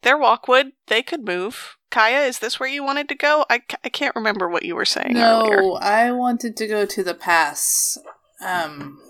[0.02, 0.72] they're Walkwood.
[0.88, 1.76] They could move.
[1.90, 3.46] Kaya, is this where you wanted to go?
[3.48, 5.62] I, I can't remember what you were saying earlier.
[5.62, 7.96] No, I wanted to go to the pass.
[8.44, 9.00] Um,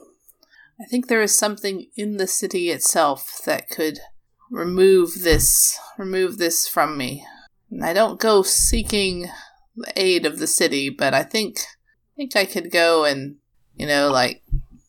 [0.80, 3.98] I think there is something in the city itself that could
[4.50, 7.24] remove this, remove this from me.
[7.70, 9.28] And I don't go seeking
[9.76, 13.36] the aid of the city, but I think, I think I could go and,
[13.76, 14.42] you know, like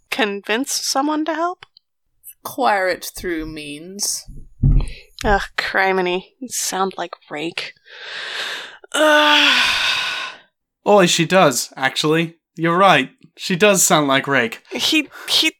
[0.10, 1.66] Convince someone to help?
[2.44, 4.26] acquire it through means.
[5.24, 6.30] Ugh, criminy.
[6.40, 7.74] You sound like Rake.
[8.94, 10.34] Ugh.
[10.86, 12.38] Oh, she does, actually.
[12.56, 13.12] You're right.
[13.38, 14.62] She does sound like Rake.
[14.72, 15.54] he he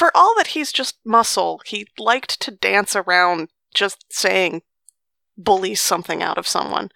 [0.00, 4.62] for all that he's just muscle he liked to dance around just saying
[5.36, 6.88] bully something out of someone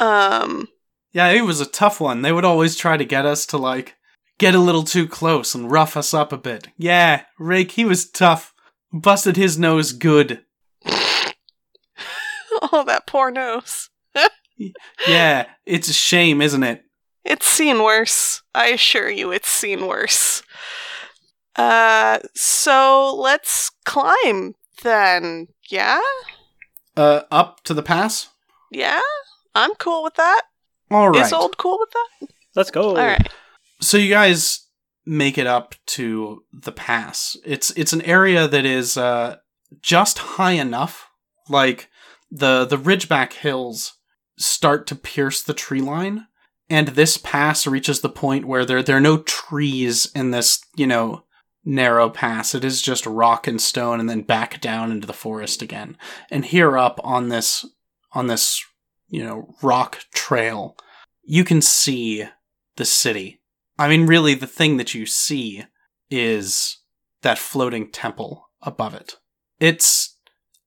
[0.00, 0.66] um
[1.12, 2.22] Yeah, it was a tough one.
[2.22, 3.96] They would always try to get us to, like,
[4.38, 6.68] get a little too close and rough us up a bit.
[6.78, 8.54] Yeah, Rake, he was tough.
[8.92, 10.40] Busted his nose good.
[12.72, 13.90] oh that poor nose
[15.06, 16.82] Yeah, it's a shame, isn't it?
[17.24, 20.42] it's seen worse i assure you it's seen worse
[21.56, 26.00] uh so let's climb then yeah
[26.96, 28.28] Uh, up to the pass?
[28.70, 29.00] yeah
[29.54, 30.42] i'm cool with that.
[30.92, 31.24] Alright.
[31.24, 32.90] Isolde cool with that Let's go.
[32.90, 33.28] all right
[33.80, 34.66] So you guys
[35.06, 37.36] make it up to the pass.
[37.44, 39.36] It's it's an area that is uh
[39.80, 41.08] just high enough,
[41.48, 41.88] like
[42.30, 43.94] the the ridgeback hills
[44.38, 46.26] start to pierce the tree line,
[46.70, 50.86] and this pass reaches the point where there there are no trees in this you
[50.86, 51.24] know
[51.64, 52.54] narrow pass.
[52.54, 55.96] It is just rock and stone, and then back down into the forest again.
[56.30, 57.64] And here up on this
[58.12, 58.64] on this
[59.08, 60.76] you know rock trail,
[61.22, 62.24] you can see
[62.76, 63.40] the city.
[63.78, 65.64] I mean, really, the thing that you see
[66.10, 66.78] is
[67.22, 69.16] that floating temple above it.
[69.58, 70.16] It's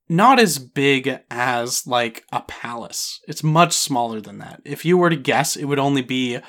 [0.08, 3.20] not as big as, like, a palace.
[3.28, 4.62] It's much smaller than that.
[4.66, 6.40] If you were to guess, it would only be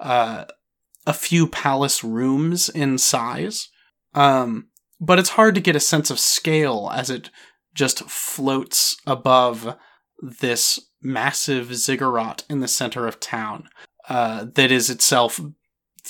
[0.00, 0.44] uh,
[1.06, 3.68] a few palace rooms in size.
[4.14, 4.68] Um,
[5.00, 7.30] but it's hard to get a sense of scale as it
[7.74, 9.76] just floats above
[10.20, 13.68] this massive ziggurat in the center of town
[14.08, 15.40] uh, that is itself,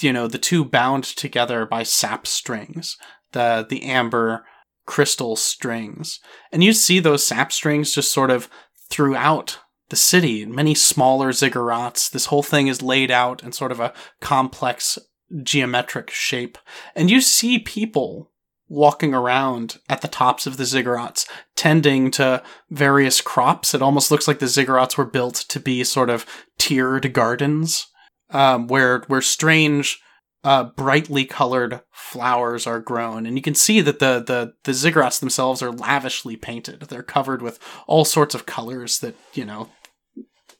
[0.00, 2.96] you know, the two bound together by sap strings,
[3.32, 4.44] the the amber
[4.86, 8.48] crystal strings, and you see those sap strings just sort of
[8.90, 9.58] throughout
[9.90, 10.44] the city.
[10.46, 12.10] Many smaller ziggurats.
[12.10, 14.98] This whole thing is laid out in sort of a complex
[15.42, 16.58] geometric shape,
[16.94, 18.30] and you see people
[18.72, 23.74] walking around at the tops of the ziggurats, tending to various crops.
[23.74, 26.24] It almost looks like the ziggurats were built to be sort of
[26.58, 27.86] tiered gardens,
[28.30, 30.00] um, where where strange,
[30.42, 35.20] uh, brightly colored flowers are grown, and you can see that the the the ziggurats
[35.20, 36.80] themselves are lavishly painted.
[36.80, 39.68] They're covered with all sorts of colors that you know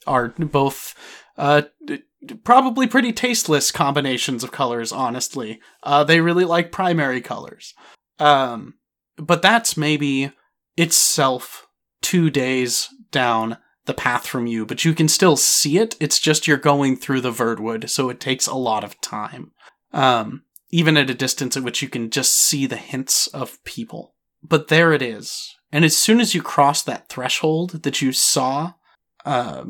[0.07, 0.95] are both.
[1.39, 1.63] Uh,
[2.45, 7.75] probably pretty tasteless combinations of colors honestly uh, they really like primary colors
[8.19, 8.75] um,
[9.17, 10.31] but that's maybe
[10.77, 11.67] itself
[12.01, 15.97] two days down the path from you, but you can still see it.
[16.01, 19.53] It's just you're going through the Verdwood, so it takes a lot of time.
[19.93, 24.15] Um, even at a distance at which you can just see the hints of people.
[24.43, 25.55] But there it is.
[25.71, 28.75] And as soon as you cross that threshold that you saw,
[29.25, 29.65] uh,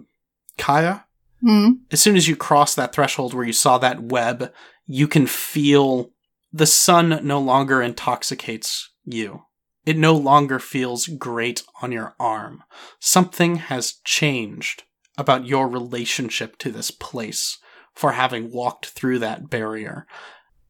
[0.58, 1.06] Kaya,
[1.44, 1.70] Hmm.
[1.90, 4.52] as soon as you cross that threshold where you saw that web,
[4.86, 6.12] you can feel
[6.52, 9.42] the sun no longer intoxicates you.
[9.84, 12.62] It no longer feels great on your arm.
[13.00, 14.84] Something has changed
[15.18, 17.58] about your relationship to this place
[17.94, 20.06] for having walked through that barrier.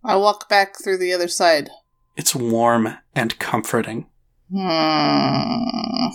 [0.03, 1.69] I walk back through the other side.
[2.17, 4.07] It's warm and comforting.
[4.51, 6.09] Hmm.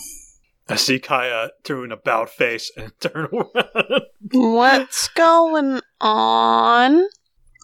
[0.70, 4.02] I see Kaya through an about face and turn around.
[4.32, 7.06] What's going on?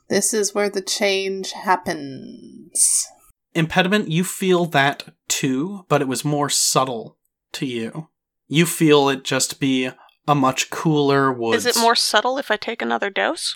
[0.09, 3.05] This is where the change happens.
[3.53, 7.17] Impediment, you feel that too, but it was more subtle
[7.53, 8.09] to you.
[8.47, 9.89] You feel it just be
[10.27, 11.65] a much cooler woods.
[11.65, 13.55] Is it more subtle if I take another dose?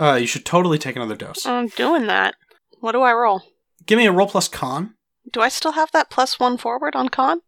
[0.00, 1.44] Uh, you should totally take another dose.
[1.46, 2.34] I'm doing that.
[2.80, 3.42] What do I roll?
[3.86, 4.94] Give me a roll plus con.
[5.30, 7.40] Do I still have that plus one forward on con?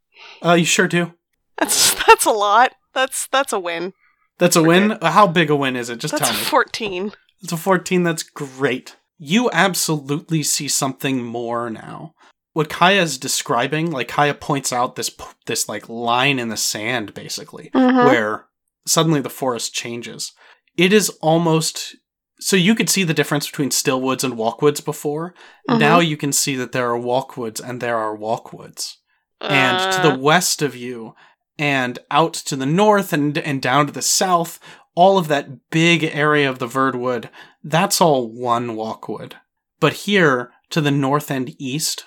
[0.45, 1.13] Uh, you sure do.
[1.61, 2.73] That's that's a lot.
[2.95, 3.93] That's that's a win.
[4.39, 4.93] That's a win.
[4.93, 5.99] Uh, How big a win is it?
[5.99, 6.45] Just that's tell me.
[6.45, 7.13] fourteen.
[7.43, 8.03] It's a 14.
[8.03, 8.97] That's great.
[9.19, 12.15] You absolutely see something more now.
[12.53, 15.11] what Kaya is describing, like Kaya points out this
[15.47, 18.07] this like line in the sand, basically, Mhm.
[18.07, 18.47] where
[18.87, 20.33] suddenly the forest changes.
[20.77, 21.95] It is almost
[22.41, 25.35] so you could see the difference between still woods and walkwoods before.
[25.69, 25.79] Mhm.
[25.79, 28.97] Now you can see that there are walkwoods and there are walkwoods.
[29.41, 31.15] And to the Uh, west of you,
[31.61, 34.59] and out to the north and and down to the south,
[34.95, 37.29] all of that big area of the Verdwood,
[37.63, 39.35] that's all one walkwood.
[39.79, 42.07] But here to the north and east,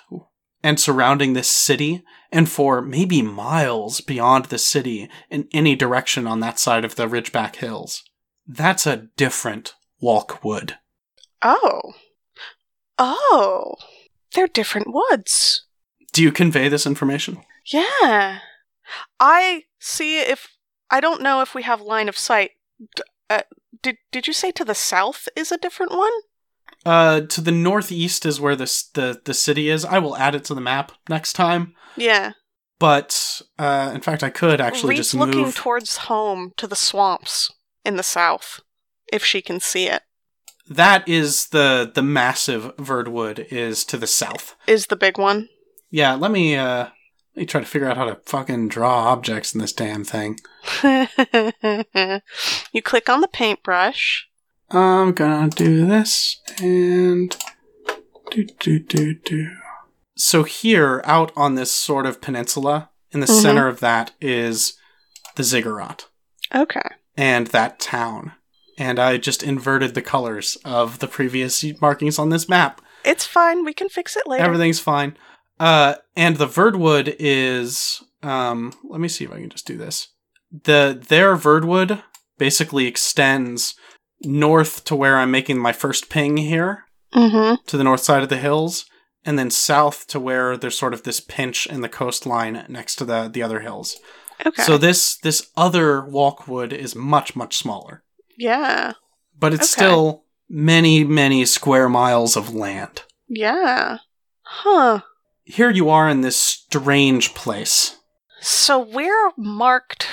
[0.62, 2.02] and surrounding this city,
[2.32, 7.06] and for maybe miles beyond the city in any direction on that side of the
[7.06, 8.02] Ridgeback Hills,
[8.46, 10.74] that's a different walkwood.
[11.42, 11.94] oh.
[12.98, 13.74] Oh.
[14.34, 15.64] They're different woods.
[16.12, 17.42] Do you convey this information?
[17.66, 18.38] Yeah.
[19.20, 20.48] I see if
[20.90, 22.50] I don't know if we have line of sight.
[22.96, 23.42] D- Uh,
[23.82, 26.12] did did you say to the south is a different one?
[26.84, 29.84] Uh, to the northeast is where this the the city is.
[29.84, 31.74] I will add it to the map next time.
[31.96, 32.32] Yeah.
[32.78, 37.50] But uh, in fact, I could actually Reed's just looking towards home to the swamps
[37.84, 38.60] in the south,
[39.12, 40.02] if she can see it.
[40.68, 44.54] that is the the massive Verdwood is to the south.
[44.66, 45.48] Is the big one?
[45.90, 46.88] Yeah, let me uh
[47.36, 50.38] me try to figure out how to fucking draw objects in this damn thing.
[52.72, 54.28] you click on the paintbrush.
[54.70, 57.36] I'm gonna do this and
[58.30, 59.50] do do do do.
[60.16, 63.42] So here, out on this sort of peninsula, in the Mhm.
[63.42, 64.74] center of that is
[65.36, 66.06] the ziggurat.
[66.54, 66.80] Okay.
[67.16, 68.32] and that town.
[68.76, 72.80] And I just inverted the colors of the previous markings on this map.
[73.04, 73.64] It's fine.
[73.64, 74.42] We can fix it later.
[74.44, 75.16] Everything's fine.
[75.60, 80.08] Uh, and the Verdwood is, um, let me see if I can just do this.
[80.64, 82.02] The their Verdwood
[82.38, 83.74] basically extends
[84.22, 86.84] north to where I'm making my first ping here,
[87.14, 87.64] Mm-hmm.
[87.66, 88.86] to the north side of the hills,
[89.24, 93.04] and then south to where there's sort of this pinch in the coastline next to
[93.04, 93.96] the the other hills.
[94.44, 94.62] Okay.
[94.64, 98.02] So this this other walkwood is much much smaller.
[98.36, 98.94] yeah.
[99.38, 99.84] but it's Okay.
[99.86, 103.02] still many, many square miles of land.
[103.28, 103.98] Yeah.
[104.42, 105.00] Huh.
[105.44, 107.98] Here you are in this strange place.
[108.40, 110.06] So we're marked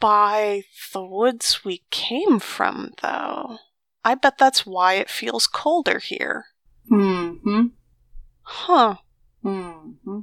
[0.00, 3.58] by the woods we came from, though.
[4.04, 6.46] I bet that's why it feels colder here.
[6.90, 7.66] Mm-hmm.
[8.42, 8.96] Huh.
[9.44, 10.20] Mm-hmm.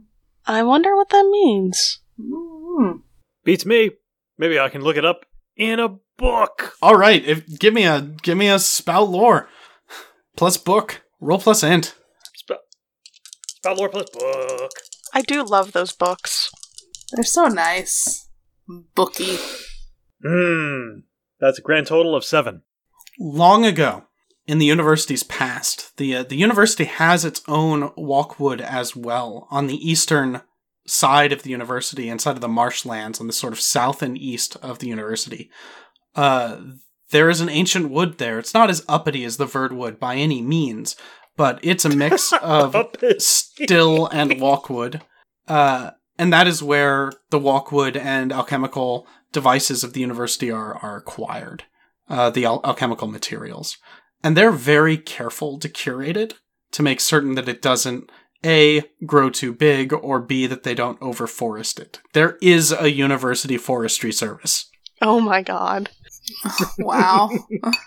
[0.48, 2.00] I wonder what that means.
[2.20, 3.00] Mm-hmm.
[3.44, 3.92] Beats me.
[4.38, 6.76] Maybe I can look it up in a book.
[6.82, 9.48] All right, if give me a give me a spout lore
[10.36, 11.96] plus book roll plus int.
[13.66, 14.72] Spout, spout lore plus book.
[15.12, 16.52] I do love those books.
[17.12, 18.30] They're so nice.
[18.68, 19.40] Booky.
[20.24, 21.00] Hmm.
[21.40, 22.62] That's a grand total of seven.
[23.20, 24.04] Long ago,
[24.46, 29.66] in the university's past, the uh, the university has its own walkwood as well on
[29.66, 30.42] the eastern
[30.86, 34.58] side of the university, inside of the marshlands, on the sort of south and east
[34.58, 35.50] of the university.
[36.14, 36.58] Uh,
[37.10, 38.38] there is an ancient wood there.
[38.38, 40.96] It's not as uppity as the Verdwood by any means,
[41.38, 42.76] but it's a mix of
[43.18, 45.02] still and walkwood.
[45.48, 50.98] Uh, and that is where the walkwood and alchemical devices of the university are, are
[50.98, 51.64] acquired,
[52.10, 53.78] uh, the al- alchemical materials.
[54.24, 56.36] And they're very careful to curate it
[56.72, 58.10] to make certain that it doesn't
[58.44, 62.00] A, grow too big, or B, that they don't overforest it.
[62.14, 64.70] There is a university forestry service.
[65.02, 65.90] Oh my god.
[66.80, 67.30] Wow.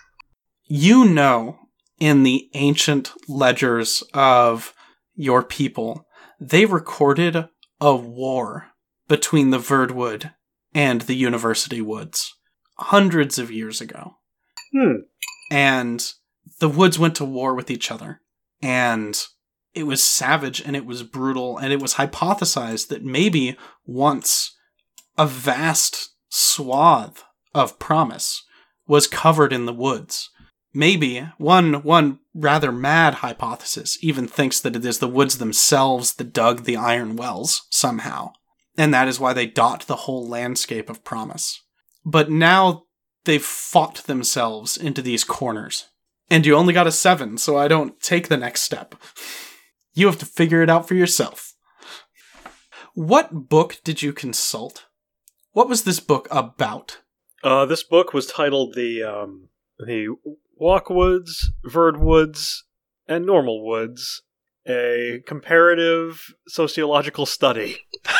[0.67, 1.59] you know
[1.99, 4.75] in the ancient ledgers of
[5.15, 6.07] your people,
[6.41, 7.49] they recorded
[7.81, 8.69] a war
[9.09, 10.33] between the Verdwood
[10.75, 12.35] and the University Woods
[12.77, 14.17] hundreds of years ago.
[14.73, 15.03] Hmm.
[15.51, 16.13] And
[16.61, 18.21] the woods went to war with each other.
[18.63, 19.21] And
[19.75, 21.59] it was savage and it was brutal.
[21.59, 24.57] And it was hypothesized that maybe once
[25.17, 27.25] a vast swath
[27.55, 28.45] of promise
[28.87, 30.31] was covered in the woods.
[30.79, 36.33] Maybe one one rather mad hypothesis even thinks that it is the woods themselves that
[36.33, 38.35] dug the iron wells somehow,
[38.77, 41.61] and that is why they dot the whole landscape of promise.
[42.05, 42.85] But now
[43.25, 45.89] they've fought themselves into these corners,
[46.31, 48.95] and you only got a seven, so I don't take the next step.
[49.95, 51.55] You have to figure it out for yourself.
[52.95, 54.87] What book did you consult?
[55.51, 56.99] What was this book about?
[57.43, 59.49] Uh, this book was titled the um,
[59.81, 60.15] the
[60.61, 62.59] Walkwoods, Verdwoods,
[63.07, 64.23] and Normal Woods,
[64.67, 67.79] a comparative sociological study.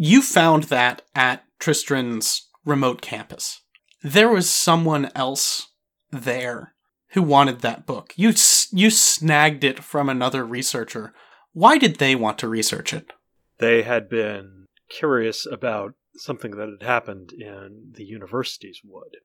[0.00, 3.62] You found that at Tristran's remote campus.
[4.00, 5.72] There was someone else
[6.12, 6.74] there
[7.10, 8.14] who wanted that book.
[8.16, 8.32] You
[8.70, 11.12] you snagged it from another researcher.
[11.52, 13.12] Why did they want to research it?
[13.58, 19.16] They had been curious about something that had happened in the university's wood,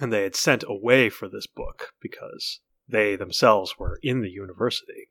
[0.00, 5.10] and they had sent away for this book because they themselves were in the university.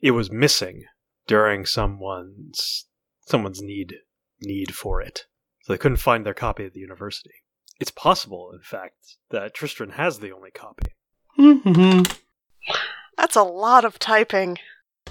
[0.00, 0.84] It was missing
[1.26, 2.86] during someone's
[3.26, 3.94] someone's need
[4.40, 5.26] need for it,
[5.62, 7.34] so they couldn't find their copy at the university.
[7.78, 10.92] It's possible, in fact, that Tristan has the only copy.
[11.38, 12.02] Mm-hmm.
[13.16, 14.58] That's a lot of typing.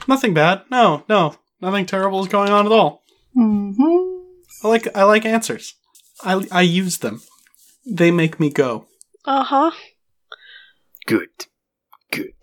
[0.07, 0.63] Nothing bad.
[0.69, 3.03] No, no, nothing terrible is going on at all.
[3.35, 4.20] Mm-hmm.
[4.63, 5.75] I like I like answers.
[6.23, 7.21] I I use them.
[7.85, 8.87] They make me go.
[9.25, 9.71] Uh huh.
[11.05, 11.47] Good,
[12.11, 12.33] good.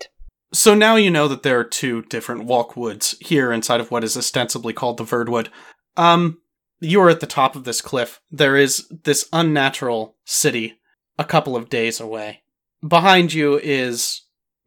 [0.53, 4.17] So now you know that there are two different walkwoods here inside of what is
[4.17, 5.49] ostensibly called the Verdwood.
[5.97, 6.39] Um,
[6.81, 8.21] you are at the top of this cliff.
[8.31, 10.79] There is this unnatural city
[11.19, 12.43] a couple of days away.
[12.87, 14.23] Behind you is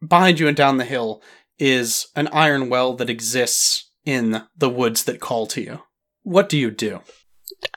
[0.06, 1.22] behind you and down the hill
[1.58, 5.82] is an iron well that exists in the woods that call to you.
[6.22, 7.00] What do you do?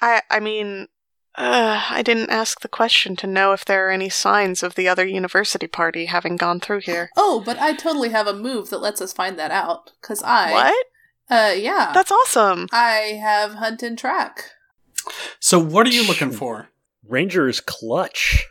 [0.02, 0.88] I I mean,
[1.36, 4.88] uh, I didn't ask the question to know if there are any signs of the
[4.88, 7.10] other university party having gone through here.
[7.18, 9.92] Oh, but I totally have a move that lets us find that out.
[10.02, 10.86] Cause I, What?
[11.30, 12.68] Uh, yeah, That's awesome.
[12.72, 14.52] I have hunt and track.
[15.40, 16.70] So what are you looking for?
[17.08, 18.48] Ranger is clutch.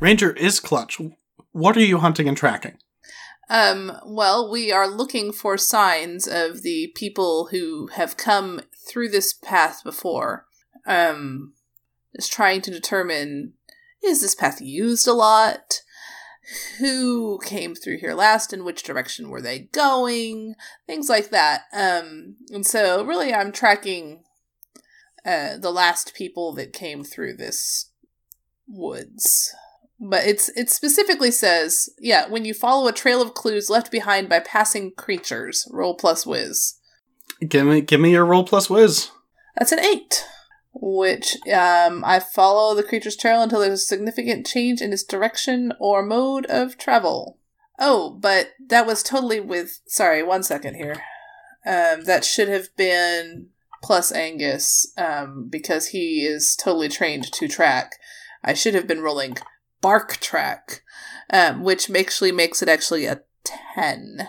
[0.00, 1.00] Ranger is clutch.
[1.52, 2.78] What are you hunting and tracking?
[3.48, 9.32] Um, well, we are looking for signs of the people who have come through this
[9.32, 10.46] path before.
[10.86, 11.52] Um,
[12.14, 13.54] is trying to determine
[14.02, 15.80] is this path used a lot?
[16.78, 18.52] Who came through here last?
[18.52, 20.54] In which direction were they going?
[20.86, 21.62] Things like that.
[21.72, 24.22] Um, and so really, I'm tracking
[25.24, 27.90] uh, the last people that came through this
[28.68, 29.54] woods
[29.98, 34.28] but it's it specifically says yeah when you follow a trail of clues left behind
[34.28, 36.74] by passing creatures roll plus whiz
[37.46, 39.10] Give me give me your roll plus whiz.
[39.56, 40.24] that's an eight
[40.78, 45.72] which um i follow the creature's trail until there's a significant change in its direction
[45.80, 47.38] or mode of travel.
[47.78, 50.96] Oh but that was totally with sorry one second here.
[51.66, 53.48] Um that should have been
[53.82, 57.92] plus angus um because he is totally trained to track.
[58.42, 59.36] I should have been rolling
[59.80, 60.82] bark track,
[61.32, 63.22] um, which actually makes it actually a
[63.74, 64.28] 10.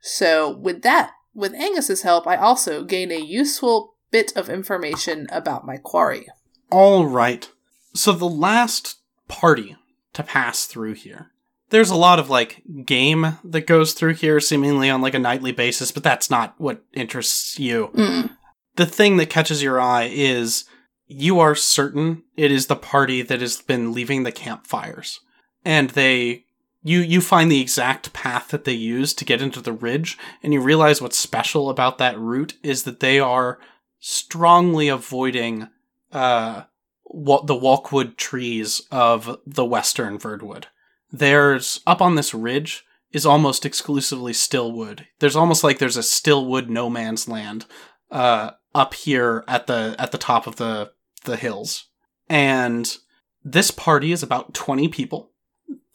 [0.00, 5.66] So, with that, with Angus's help, I also gain a useful bit of information about
[5.66, 6.26] my quarry.
[6.70, 7.50] All right.
[7.94, 8.98] So the last
[9.28, 9.76] party
[10.12, 11.30] to pass through here.
[11.70, 15.52] There's a lot of like game that goes through here seemingly on like a nightly
[15.52, 17.90] basis, but that's not what interests you.
[17.94, 18.30] Mm.
[18.76, 20.64] The thing that catches your eye is
[21.06, 25.20] you are certain it is the party that has been leaving the campfires.
[25.64, 26.44] And they
[26.82, 30.52] you you find the exact path that they use to get into the ridge and
[30.52, 33.58] you realize what's special about that route is that they are
[33.98, 35.68] strongly avoiding
[36.12, 36.62] uh
[37.04, 40.64] what the walkwood trees of the western Verdwood.
[41.10, 45.06] There's up on this ridge is almost exclusively stillwood.
[45.20, 47.66] There's almost like there's a stillwood no man's land
[48.10, 50.92] uh up here at the at the top of the
[51.24, 51.88] the hills.
[52.28, 52.96] And
[53.44, 55.30] this party is about 20 people.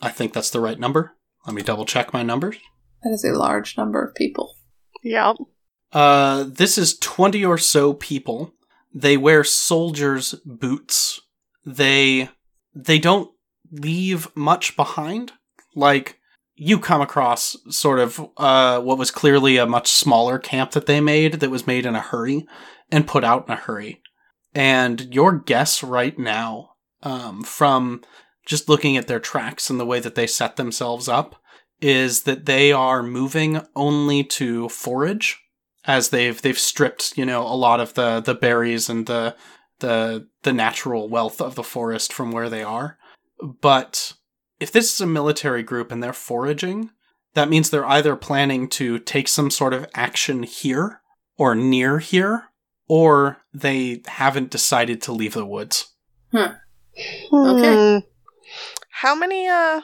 [0.01, 1.15] I think that's the right number.
[1.45, 2.57] Let me double check my numbers.
[3.03, 4.55] That is a large number of people.
[5.03, 5.37] Yep.
[5.93, 8.53] Uh, this is 20 or so people.
[8.93, 11.21] They wear soldiers' boots.
[11.65, 12.29] They
[12.73, 13.31] they don't
[13.71, 15.33] leave much behind.
[15.75, 16.17] Like
[16.55, 21.01] you come across sort of uh, what was clearly a much smaller camp that they
[21.01, 22.45] made that was made in a hurry
[22.91, 24.01] and put out in a hurry.
[24.53, 26.71] And your guess right now,
[27.03, 28.01] um, from
[28.45, 31.41] just looking at their tracks and the way that they set themselves up,
[31.79, 35.40] is that they are moving only to forage
[35.85, 39.35] as they've they've stripped you know a lot of the the berries and the
[39.79, 42.97] the the natural wealth of the forest from where they are
[43.61, 44.13] but
[44.59, 46.91] if this is a military group and they're foraging
[47.33, 51.01] that means they're either planning to take some sort of action here
[51.37, 52.49] or near here
[52.87, 55.93] or they haven't decided to leave the woods
[57.33, 57.75] Okay.
[57.75, 58.05] Hmm.
[58.89, 59.81] How many uh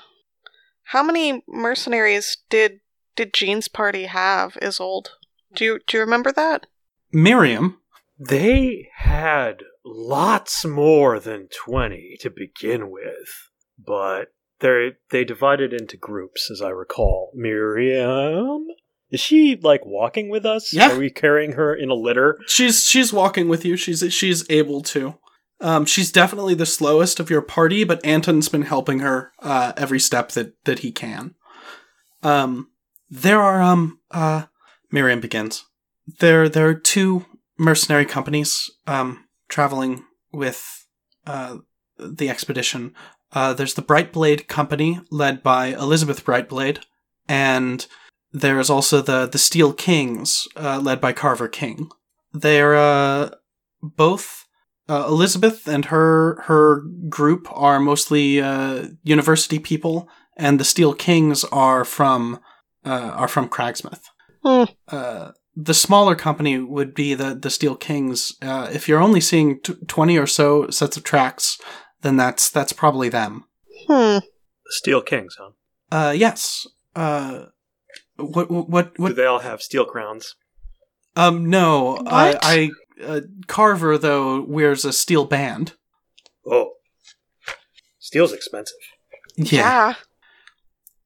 [0.84, 2.80] how many mercenaries did
[3.16, 5.10] did Jean's party have, Isolde?
[5.56, 6.68] Do you do you remember that?
[7.12, 7.80] miriam
[8.20, 16.50] They had lots more than 20 to begin with, but they they divided into groups,
[16.52, 17.32] as I recall.
[17.36, 18.66] Miriam?
[19.10, 20.74] Is she, like, walking with us?
[20.74, 20.92] Yeah.
[20.92, 22.38] Are we carrying her in a litter?
[22.48, 23.78] She's she's walking with you.
[23.78, 25.16] She's she's able to.
[25.62, 30.00] Um, she's definitely the slowest of your party, but Anton's been helping her uh, every
[30.00, 31.36] step that that he can.
[32.22, 32.70] Um,
[33.10, 34.46] There are um uh
[34.92, 35.66] Miriam begins.
[36.20, 37.26] There there are two
[37.58, 40.86] mercenary companies um traveling with
[41.26, 41.58] uh
[41.98, 42.94] the expedition.
[43.32, 46.84] Uh there's the Brightblade company led by Elizabeth Brightblade
[47.28, 47.86] and
[48.32, 51.90] there's also the the Steel Kings uh, led by Carver King.
[52.34, 53.32] They're uh
[53.82, 54.46] both
[54.90, 60.08] uh, Elizabeth and her her group are mostly uh, university people
[60.38, 62.40] and the Steel Kings are from
[62.86, 64.04] are from Cragsmith.
[64.44, 64.64] Hmm.
[64.88, 68.36] Uh, the smaller company would be the the Steel Kings.
[68.42, 71.58] Uh, if you're only seeing t- twenty or so sets of tracks,
[72.02, 73.46] then that's that's probably them.
[73.88, 74.20] Hmm.
[74.20, 75.52] The Steel Kings, huh?
[75.92, 76.68] Uh, yes.
[76.96, 77.46] Uh,
[78.18, 79.10] what what what?
[79.10, 80.36] Do they all have steel crowns?
[81.16, 81.94] um, no.
[81.96, 82.08] What?
[82.14, 85.74] I, I uh, Carver though wears a steel band.
[86.46, 86.72] Oh.
[88.00, 88.78] Steel's expensive.
[89.36, 89.96] Yeah.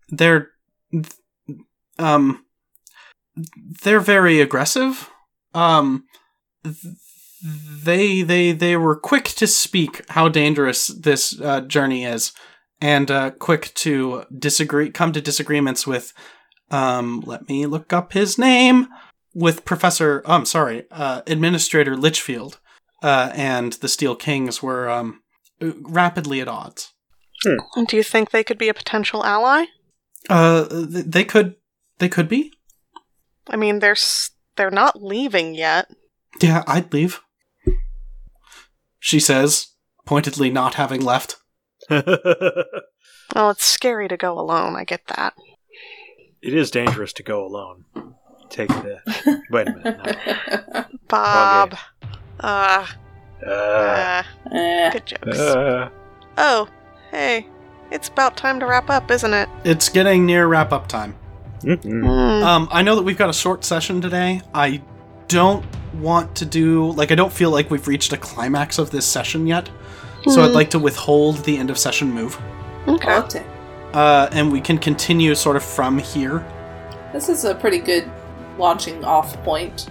[0.10, 0.50] they're
[2.00, 2.46] um
[3.84, 5.10] they're very aggressive.
[5.54, 6.06] Um
[7.44, 12.34] they they they were quick to speak how dangerous this uh, journey is
[12.80, 16.14] and uh, quick to disagree come to disagreements with
[16.70, 18.88] um let me look up his name
[19.34, 22.60] with professor oh, i'm sorry uh administrator litchfield
[23.02, 25.22] uh and the steel kings were um
[25.82, 26.92] rapidly at odds.
[27.44, 29.66] Do you think they could be a potential ally?
[30.30, 31.56] uh th- they could
[31.98, 32.54] they could be
[33.50, 35.88] I mean, they're s- they're not leaving yet.
[36.42, 37.22] Yeah, I'd leave.
[39.00, 39.68] She says,
[40.06, 41.38] pointedly not having left.
[41.89, 42.06] it
[43.36, 44.76] Well, it's scary to go alone.
[44.76, 45.34] I get that.
[46.42, 47.86] It is dangerous to go alone.
[48.50, 49.02] Take this.
[49.50, 50.18] Wait a minute.
[50.74, 50.86] no.
[51.08, 51.76] Bob.
[52.39, 52.86] Uh,
[53.46, 54.24] Uh, uh,
[54.54, 54.89] Eh.
[54.92, 55.39] good jokes.
[55.39, 55.89] uh,
[56.38, 56.68] Oh,
[57.12, 57.48] hey.
[57.92, 59.50] It's about time to wrap up, isn't it?
[59.64, 61.16] It's getting near wrap up time.
[61.64, 62.01] Mm-mm.
[62.01, 62.43] Hmm.
[62.43, 64.41] Um, I know that we've got a short session today.
[64.53, 64.82] I
[65.28, 69.05] don't want to do like I don't feel like we've reached a climax of this
[69.05, 69.70] session yet.
[70.28, 70.53] So I'd Hmm.
[70.55, 72.39] like to withhold the end of session move.
[72.88, 73.16] Okay.
[73.18, 73.45] Okay.
[73.93, 76.45] Uh, and we can continue sort of from here.
[77.12, 78.09] This is a pretty good
[78.57, 79.88] launching off point.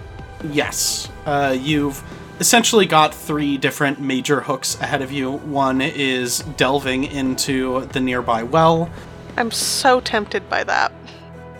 [0.51, 1.07] Yes.
[1.25, 2.01] Uh, you've
[2.39, 5.31] essentially got three different major hooks ahead of you.
[5.31, 8.89] One is delving into the nearby well,
[9.37, 10.91] I'm so tempted by that.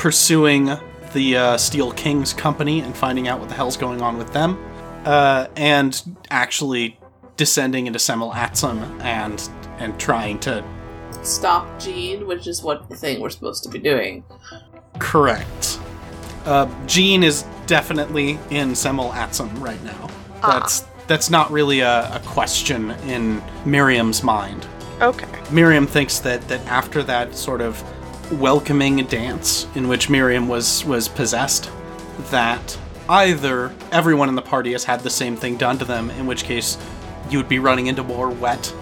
[0.02, 0.72] Pursuing
[1.14, 4.58] the uh, Steel Kings company and finding out what the hell's going on with them,
[5.06, 6.98] uh, and actually
[7.38, 9.48] descending into Semel Atsum and
[9.78, 10.64] and trying to
[11.22, 14.24] Stop Jean, which is what the thing we're supposed to be doing.
[14.98, 15.80] correct.
[16.46, 20.10] Uh, Jean is definitely in Semel Atsum right now.
[20.42, 20.60] Ah.
[20.60, 24.66] That's that's not really a, a question in Miriam's mind.
[25.00, 25.28] Okay.
[25.52, 27.84] Miriam thinks that that after that sort of
[28.34, 31.70] welcoming dance in which Miriam was was possessed,
[32.30, 32.78] that
[33.10, 36.44] either everyone in the party has had the same thing done to them, in which
[36.44, 36.78] case
[37.30, 38.74] you would be running into more wet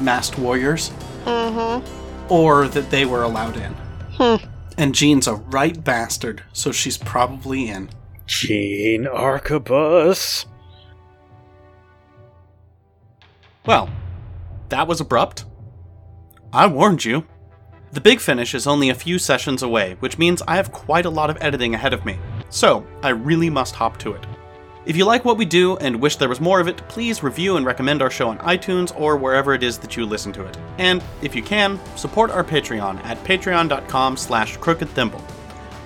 [0.00, 0.90] masked warriors,
[1.24, 2.32] Mm-hmm.
[2.32, 3.72] or that they were allowed in.
[4.16, 4.36] Hmm.
[4.78, 7.90] And Jean's a right bastard, so she's probably in.
[8.26, 10.46] Jean Arquebus.
[13.66, 13.90] Well,
[14.68, 15.44] that was abrupt.
[16.52, 17.26] I warned you.
[17.90, 21.10] The big finish is only a few sessions away, which means I have quite a
[21.10, 22.18] lot of editing ahead of me.
[22.50, 24.26] So, I really must hop to it.
[24.84, 27.56] If you like what we do and wish there was more of it, please review
[27.56, 30.58] and recommend our show on iTunes or wherever it is that you listen to it.
[30.76, 35.22] And if you can, support our Patreon at patreon.com slash crookedthimble.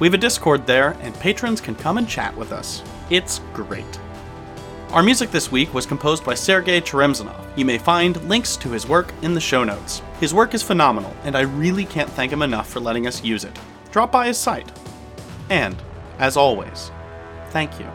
[0.01, 2.83] We have a Discord there, and patrons can come and chat with us.
[3.11, 4.01] It's great.
[4.91, 7.57] Our music this week was composed by Sergey Cheremisinov.
[7.57, 10.03] You may find links to his work in the show notes.
[10.23, 13.43] His work is phenomenal, and I really can't thank him enough for letting us use
[13.43, 13.59] it.
[13.91, 14.71] Drop by his site.
[15.51, 15.75] And,
[16.21, 16.93] as always,
[17.49, 17.91] thank you.